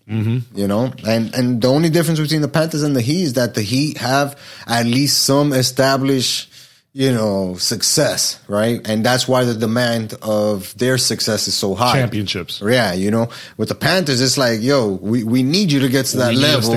[0.09, 0.59] Mm-hmm.
[0.59, 3.55] You know, and and the only difference between the Panthers and the Heat is that
[3.55, 6.53] the Heat have at least some established,
[6.93, 8.81] you know, success, right?
[8.89, 11.95] And that's why the demand of their success is so high.
[11.95, 12.63] Championships.
[12.65, 16.07] Yeah, you know, with the Panthers, it's like, yo, we, we need you to get
[16.07, 16.71] to that We need a level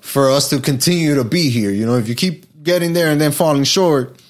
[0.00, 1.70] for us to continue to be here.
[1.70, 4.20] You know, if you keep getting there and then falling short,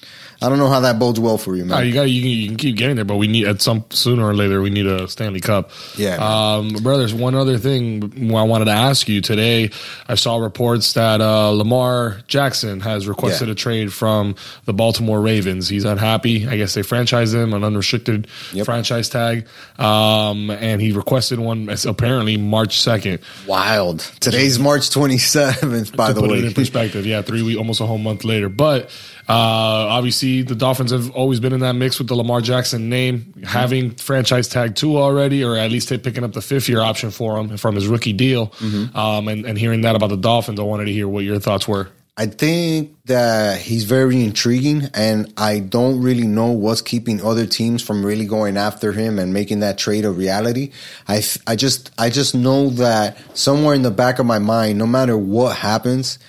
[0.41, 1.77] I don't know how that bodes well for you, man.
[1.77, 3.83] No, you got you can, you can keep getting there, but we need at some
[3.89, 5.71] sooner or later we need a Stanley Cup.
[5.97, 7.13] Yeah, um, brothers.
[7.13, 9.69] One other thing I wanted to ask you today.
[10.07, 13.51] I saw reports that uh, Lamar Jackson has requested Yeah.
[13.51, 14.35] a trade from
[14.65, 15.67] the Baltimore Ravens.
[15.67, 16.47] He's unhappy.
[16.47, 18.65] I guess they franchised him an unrestricted Yep.
[18.65, 19.45] franchise tag,
[19.77, 23.19] um, and he requested one apparently March second.
[23.45, 23.99] Wild.
[24.21, 26.37] Today's March 27th, by to the put way.
[26.39, 27.05] it in perspective.
[27.05, 28.49] Yeah, three week, almost a whole month later.
[28.49, 28.89] But
[29.29, 33.31] uh, obviously, the Dolphins have always been in that mix with the Lamar Jackson name,
[33.45, 37.37] having franchise tag two already, or at least picking up the fifth year option for
[37.37, 38.51] him from his rookie deal.
[38.95, 41.67] Um, and, and hearing that about the Dolphins, I wanted to hear what your thoughts
[41.67, 41.89] were.
[42.17, 47.81] I think that he's very intriguing, and I don't really know what's keeping other teams
[47.81, 50.71] from really going after him and making that trade a reality.
[51.07, 54.85] I, I just, I just know that somewhere in the back of my mind, no
[54.85, 56.19] matter what happens,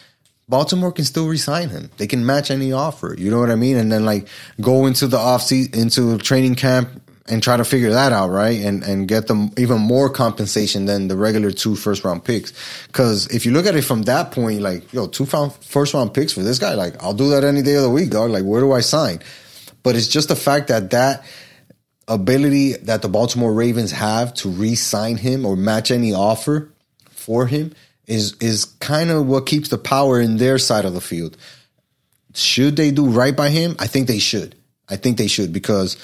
[0.50, 1.90] Baltimore can still resign him.
[1.96, 3.14] They can match any offer.
[3.16, 3.76] You know what I mean?
[3.76, 4.26] And then like
[4.60, 6.90] go into the off season, into training camp
[7.28, 8.60] and try to figure that out, right?
[8.60, 12.52] And and get them even more compensation than the regular two first round picks.
[12.88, 16.32] Because if you look at it from that point, like yo, two first round picks
[16.32, 18.30] for this guy, like I'll do that any day of the week, dog.
[18.30, 19.20] Like where do I sign?
[19.84, 21.24] But it's just the fact that that
[22.08, 26.72] ability that the Baltimore Ravens have to re-sign him or match any offer
[27.08, 27.72] for him
[28.10, 31.36] is is kind of what keeps the power in their side of the field.
[32.34, 33.76] Should they do right by him?
[33.78, 34.56] I think they should.
[34.88, 35.96] I think they should because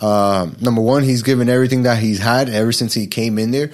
[0.00, 3.70] uh, number one, he's given everything that he's had ever since he came in there.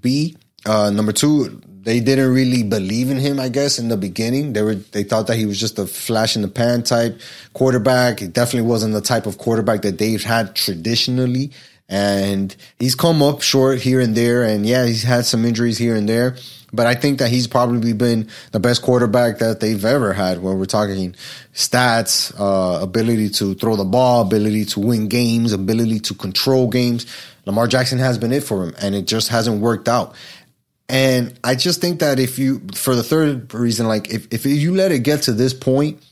[0.00, 3.38] B, uh, number two, they didn't really believe in him.
[3.38, 6.36] I guess in the beginning, they were they thought that he was just a flash
[6.36, 7.20] in the pan type
[7.52, 8.20] quarterback.
[8.20, 11.52] He definitely wasn't the type of quarterback that they've had traditionally.
[11.88, 14.42] And he's come up short here and there.
[14.44, 16.36] And yeah, he's had some injuries here and there.
[16.72, 20.58] But I think that he's probably been the best quarterback that they've ever had when
[20.58, 21.14] we're talking
[21.52, 27.04] stats, uh, ability to throw the ball, ability to win games, ability to control games.
[27.44, 30.14] Lamar Jackson has been it for him, and it just hasn't worked out.
[30.88, 34.74] And I just think that if you, for the third reason, like if, if you
[34.74, 36.02] let it get to this point,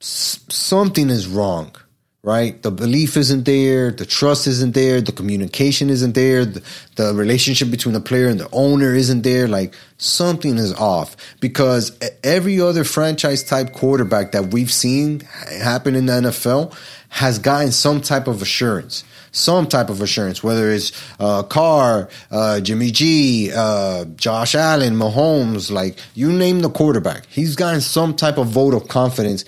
[0.00, 1.74] something is wrong
[2.22, 2.60] right?
[2.62, 6.62] The belief isn't there, the trust isn't there, the communication isn't there, the,
[6.96, 9.46] the, relationship between the player and the owner isn't there.
[9.46, 16.06] Like something is off because every other franchise type quarterback that we've seen happen in
[16.06, 16.76] the NFL
[17.10, 19.04] has gotten some type of assurance.
[19.30, 20.90] Some type of assurance, whether it's
[21.20, 27.54] uh, Carr, uh, Jimmy G, uh, Josh Allen, Mahomes, like you name the quarterback, he's
[27.54, 29.44] gotten some type of vote of confidence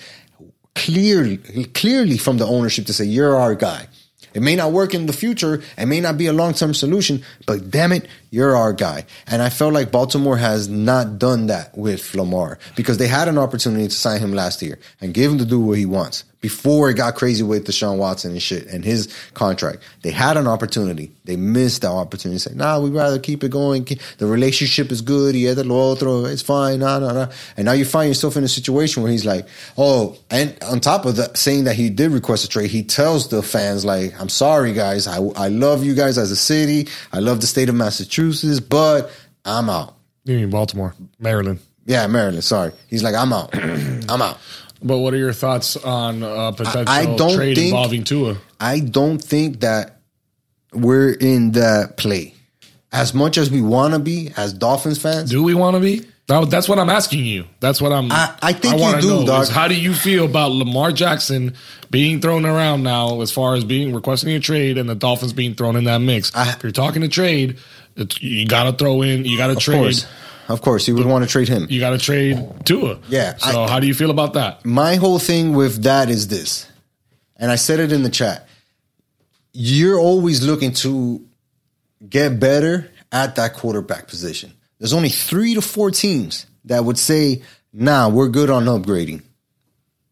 [0.74, 1.38] clearly,
[1.74, 3.88] clearly from the ownership to say, you're our guy.
[4.32, 5.62] It may not work in the future.
[5.76, 9.04] It may not be a long term solution, but damn it, you're our guy.
[9.26, 13.38] And I felt like Baltimore has not done that with Lamar because they had an
[13.38, 16.88] opportunity to sign him last year and give him to do what he wants before
[16.88, 19.82] it got crazy with Deshaun Watson and shit and his contract.
[20.02, 21.12] They had an opportunity.
[21.24, 22.38] They missed that opportunity.
[22.38, 23.86] Say, nah, we'd rather keep it going.
[24.18, 25.34] The relationship is good.
[25.34, 26.24] He had the otro.
[26.24, 26.80] It's fine.
[26.80, 27.32] Nah, nah, nah.
[27.56, 31.04] And now you find yourself in a situation where he's like, oh, and on top
[31.04, 34.28] of that, saying that he did request a trade, he tells the fans, like, I'm
[34.28, 35.06] sorry, guys.
[35.06, 36.88] I, I love you guys as a city.
[37.12, 39.10] I love the state of Massachusetts, but
[39.44, 39.96] I'm out.
[40.24, 41.60] You mean Baltimore, Maryland?
[41.86, 42.44] Yeah, Maryland.
[42.44, 42.72] Sorry.
[42.88, 43.50] He's like, I'm out.
[43.54, 44.38] I'm out.
[44.82, 48.36] But what are your thoughts on a potential I, I don't trade think, involving Tua?
[48.58, 50.00] I don't think that
[50.72, 52.34] we're in that play.
[52.92, 56.04] As much as we want to be as Dolphins fans, do we want to be?
[56.26, 57.44] That's what I'm asking you.
[57.58, 58.10] That's what I'm.
[58.12, 59.48] I, I think I you do, dog.
[59.48, 61.54] How do you feel about Lamar Jackson
[61.90, 65.54] being thrown around now, as far as being requesting a trade, and the Dolphins being
[65.54, 66.34] thrown in that mix?
[66.34, 67.58] I, if you're talking to trade,
[68.20, 69.24] you got to throw in.
[69.24, 69.78] You got to trade.
[69.78, 70.06] Course.
[70.50, 71.66] Of course, you would want to trade him.
[71.70, 72.98] You got to trade Tua.
[73.08, 73.36] Yeah.
[73.36, 74.64] So, I, how do you feel about that?
[74.64, 76.66] My whole thing with that is this,
[77.36, 78.48] and I said it in the chat.
[79.52, 81.24] You're always looking to
[82.08, 84.52] get better at that quarterback position.
[84.78, 87.42] There's only three to four teams that would say,
[87.72, 89.22] nah, we're good on upgrading.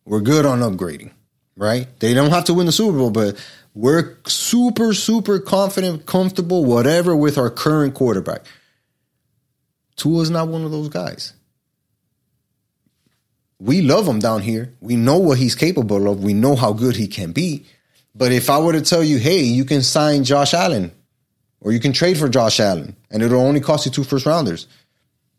[0.05, 1.11] We're good on upgrading,
[1.57, 1.87] right?
[2.01, 3.37] They don't have to win the Super Bowl, but
[3.75, 8.43] we're super, super confident, comfortable, whatever with our current quarterback.
[9.99, 11.35] Tua's not one of those guys.
[13.61, 14.73] We love him down here.
[14.81, 16.23] We know what he's capable of.
[16.23, 17.67] We know how good he can be.
[18.15, 20.93] But if I were to tell you, hey, you can sign Josh Allen
[21.61, 24.69] or you can trade for Josh Allen and it'll only cost you two first rounders.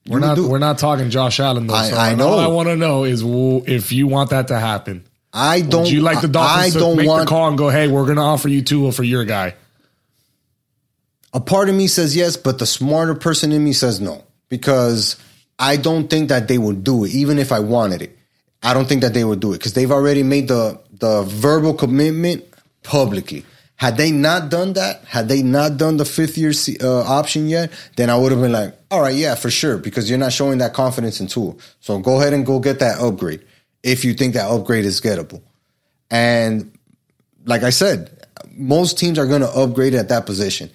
[0.07, 1.73] We're not we're not talking Josh Allen though.
[1.73, 2.27] I, so I know.
[2.29, 5.05] All I want to know is if you want that to happen.
[5.31, 5.83] I don't.
[5.83, 7.87] Would you like the Dolphins I don't to make want, the call and go, "Hey,
[7.87, 9.53] we're going to offer you Tua for your guy"?
[11.31, 15.17] A part of me says yes, but the smarter person in me says no because
[15.57, 18.17] I don't think that they would do it, even if I wanted it.
[18.61, 21.73] I don't think that they would do it because they've already made the the verbal
[21.73, 22.43] commitment
[22.83, 23.45] publicly.
[23.75, 27.71] Had they not done that, had they not done the fifth year uh, option yet,
[27.95, 30.57] then I would have been like, all right, yeah, for sure, because you're not showing
[30.57, 31.53] that confidence in Tua.
[31.79, 33.41] So go ahead and go get that upgrade
[33.81, 35.41] if you think that upgrade is gettable.
[36.11, 36.77] And
[37.45, 40.69] like I said, most teams are going to upgrade at that position.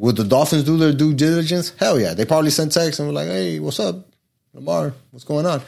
[0.00, 1.74] Would the Dolphins do their due diligence?
[1.78, 2.14] Hell yeah.
[2.14, 4.06] They probably sent texts and were like, hey, what's up?
[4.54, 5.60] Lamar, what's going on?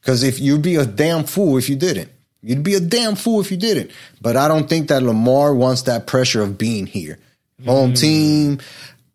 [0.00, 2.10] Because if you'd be a damn fool if you didn't.
[2.42, 3.90] You'd be a damn fool if you didn't.
[4.22, 7.18] But I don't think that Lamar wants that pressure of being here.
[7.66, 8.00] Home mm.
[8.00, 8.60] team,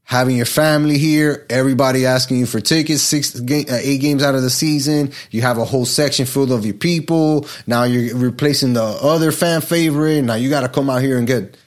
[0.04, 4.43] having your family here, everybody asking you for tickets, six, uh, eight games out of
[4.43, 5.14] the season.
[5.32, 7.47] You have a whole section full of your people.
[7.66, 10.22] Now you're replacing the other fan favorite.
[10.22, 11.58] Now you got to come out here and get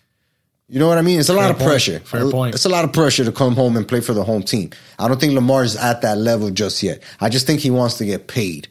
[0.69, 1.21] you know what I mean?
[1.21, 1.69] It's a Fair lot of point.
[1.71, 1.99] pressure.
[2.01, 2.55] Fair point.
[2.55, 4.71] It's a lot of pressure to come home and play for the home team.
[4.99, 7.03] I don't think Lamar is at that level just yet.
[7.21, 8.69] I just think he wants to get paid.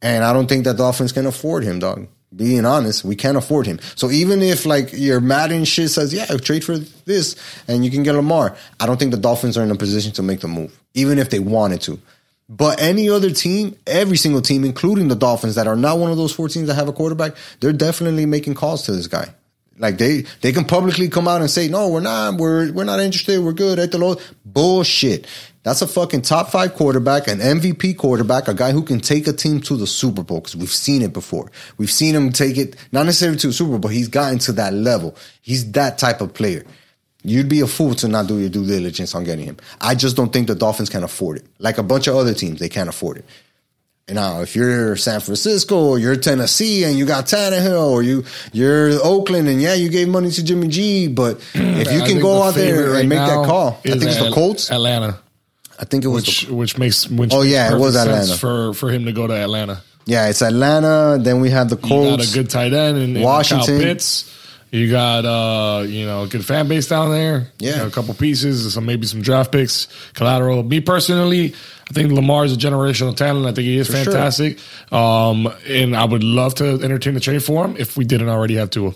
[0.00, 2.08] And I don't think that the Dolphins can afford him, dog.
[2.34, 3.78] Being honest, we can't afford him.
[3.94, 7.36] So even if like your Madden shit says, yeah, trade for this
[7.68, 10.22] and you can get Lamar, I don't think the Dolphins are in a position to
[10.22, 12.00] make the move, even if they wanted to.
[12.48, 16.16] But any other team, every single team, including the Dolphins, that are not one of
[16.16, 19.32] those four teams that have a quarterback, they're definitely making calls to this guy.
[19.78, 23.00] Like they they can publicly come out and say, no, we're not, we're we're not
[23.00, 24.16] interested, we're good at the low.
[24.44, 25.26] Bullshit.
[25.64, 29.32] That's a fucking top five quarterback, an MVP quarterback, a guy who can take a
[29.32, 31.50] team to the Super Bowl because we've seen it before.
[31.78, 34.52] We've seen him take it, not necessarily to the Super Bowl, but he's gotten to
[34.52, 35.16] that level.
[35.40, 36.64] He's that type of player.
[37.22, 39.56] You'd be a fool to not do your due diligence on getting him.
[39.80, 41.46] I just don't think the Dolphins can afford it.
[41.58, 43.24] Like a bunch of other teams, they can't afford it.
[44.08, 48.90] Now, if you're San Francisco or you're Tennessee and you got Tannehill or you you're
[49.02, 52.42] Oakland and yeah, you gave money to Jimmy G, but if you can go the
[52.42, 54.70] out there favorite and make that call, I think it's the Colts.
[54.70, 55.18] Atlanta,
[55.80, 58.08] I think it was which the, which makes which Oh, yeah, it perfect was sense
[58.30, 58.36] Atlanta.
[58.38, 59.80] for for him to go to Atlanta.
[60.04, 61.16] yeah, it's Atlanta.
[61.18, 62.30] Then we have the You got Colts.
[62.30, 63.78] a good tight end in Washington.
[63.78, 64.30] Kyle Pitts.
[64.74, 67.46] You got uh, you know, a good fan base down there.
[67.60, 67.70] Yeah.
[67.70, 70.64] You know, a couple pieces, some maybe some draft picks, collateral.
[70.64, 71.54] Me personally,
[71.88, 73.46] I think Lamar is a generational talent.
[73.46, 74.02] I think he is sure.
[74.02, 74.58] fantastic.
[74.92, 78.56] Um, and I would love to entertain the trade for him if we didn't already
[78.56, 78.92] have Tua.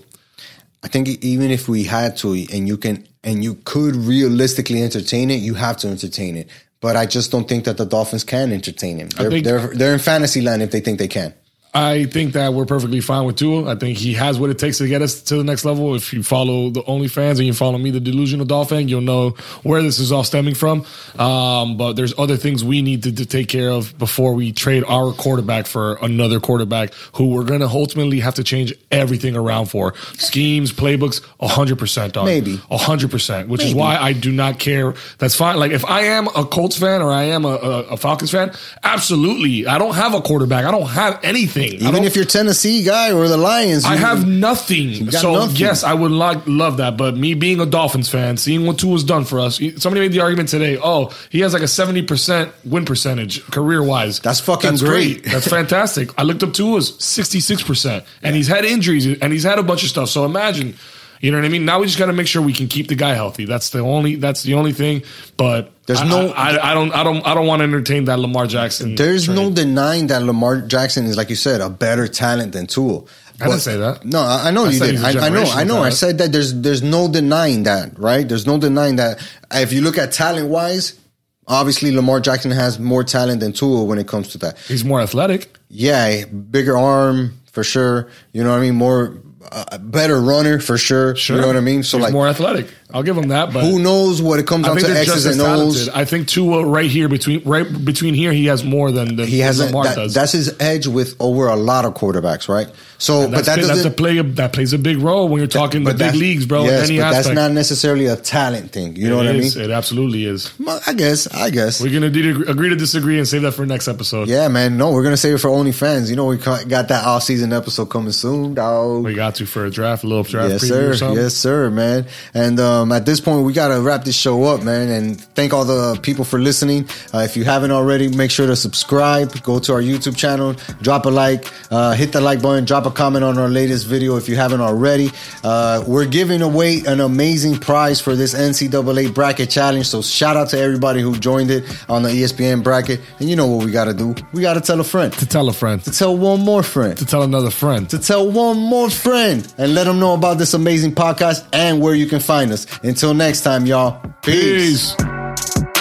[0.82, 5.30] I think even if we had to, and you can, and you could realistically entertain
[5.30, 6.48] it, you have to entertain it.
[6.80, 9.10] But I just don't think that the Dolphins can entertain him.
[9.10, 11.34] They're think- they're, they're in fantasy land if they think they can.
[11.78, 13.70] I think that we're perfectly fine with Tua.
[13.70, 15.94] I think he has what it takes to get us to the next level.
[15.94, 19.30] If you follow the OnlyFans and you follow me, the Delusional Dolphin, you'll know
[19.62, 20.84] where this is all stemming from.
[21.20, 24.82] Um, but there's other things we need to, to take care of before we trade
[24.88, 29.66] our quarterback for another quarterback who we're going to ultimately have to change everything around
[29.66, 29.94] for.
[30.14, 32.10] Schemes, playbooks, 100%.
[32.10, 32.24] Dog.
[32.24, 32.56] Maybe.
[32.56, 34.94] 100%, which is why I do not care.
[35.18, 35.58] That's fine.
[35.58, 38.52] Like if I am a Colts fan or I am a, a, a Falcons fan,
[38.82, 39.68] absolutely.
[39.68, 40.64] I don't have a quarterback.
[40.64, 41.67] I don't have anything.
[41.74, 45.06] Even if you're Tennessee guy or the Lions, I have nothing.
[45.06, 45.56] got So nothing.
[45.56, 46.96] yes, I would like love that.
[46.96, 50.20] But me being a Dolphins fan, seeing what Tua's done for us, somebody made the
[50.20, 50.78] argument today.
[50.82, 54.20] Oh, he has like a seventy percent win percentage career wise.
[54.20, 55.24] That's fucking great.
[55.24, 56.10] That's fantastic.
[56.18, 59.62] I looked up Tua's sixty six percent, and he's had injuries and he's had a
[59.62, 60.08] bunch of stuff.
[60.08, 60.74] So imagine.
[61.20, 61.64] You know what I mean?
[61.64, 63.44] Now we just got to make sure we can keep the guy healthy.
[63.44, 64.14] That's the only.
[64.16, 65.02] That's the only thing.
[65.36, 66.92] But There's I- no- I, I, I don't.
[66.92, 67.26] I don't.
[67.26, 68.94] I don't want to entertain that Lamar Jackson.
[68.94, 69.34] There's trade.
[69.36, 73.02] no denying that Lamar Jackson is, like you said, a better talent than Tua.
[73.40, 74.04] I didn't say that.
[74.04, 74.90] No, I I know I you did.
[74.96, 75.42] he's I, know.
[75.44, 75.82] I know.
[75.82, 78.28] I said that there's there's no denying that, right?
[78.28, 79.18] There's no denying that.
[79.52, 80.98] If you look at talent wise,
[81.46, 84.58] obviously Lamar Jackson has more talent than Tua when it comes to that.
[84.66, 85.56] He's more athletic.
[85.68, 88.08] Yeah, bigger arm for sure.
[88.32, 88.74] You know what I mean?
[88.74, 89.16] More
[89.50, 91.14] uh, better runner for sure.
[91.16, 91.82] You know what I mean?
[91.82, 92.68] So He's like, more athletic.
[92.92, 93.52] I'll give him that.
[93.52, 95.88] But who knows what it comes I down to X's and O's.
[95.90, 99.40] I think Tua right here between right between here he has more than, than He
[99.40, 100.14] has Lamar that, does.
[100.14, 102.68] that's his edge with over a lot of quarterbacks, right?
[103.00, 103.96] So, but that's, that a doesn't.
[103.96, 106.64] play that plays a big role when you're talking the big leagues, bro.
[106.64, 107.12] Yes, but aspect.
[107.26, 108.96] that's not necessarily a talent thing.
[108.96, 109.56] You know It what is.
[109.56, 109.70] I mean?
[109.70, 110.58] It absolutely is.
[110.58, 111.26] Well, I guess.
[111.32, 111.80] I guess.
[111.80, 114.28] We're gonna de- agree to disagree and save that for next episode.
[114.28, 114.78] yeah, man.
[114.78, 116.08] No, we're gonna save it for OnlyFans.
[116.10, 119.04] You know, we got that off season episode coming soon, dog.
[119.04, 120.90] We got to for a draft, a little draft Yes, preview sir.
[120.90, 121.22] or something.
[121.22, 122.06] Yes, sir, man.
[122.34, 124.88] And um, at this point, we got to wrap this show up, man.
[124.88, 126.88] And thank all the people for listening.
[127.12, 129.32] Uh, if you haven't already, make sure to subscribe.
[129.42, 132.90] Go to our YouTube channel, drop a like, uh, hit the like button, drop a
[132.90, 135.10] comment on our latest video if you haven't already.
[135.44, 139.86] Uh, we're giving away an amazing prize for this NCAA bracket challenge.
[139.86, 143.00] So shout out to everybody who joined it on the ESPN bracket.
[143.18, 144.14] And you know what we got to do?
[144.32, 145.12] We got to tell a friend.
[145.14, 145.82] To tell a friend.
[145.84, 147.88] To tell one more friend To tell another friend.
[147.90, 151.94] to tell one more friend and let them know about this amazing podcast and where
[151.94, 152.66] you can find us.
[152.82, 154.00] Until next time, y'all.
[154.22, 154.94] Peace.
[154.94, 155.77] Peace.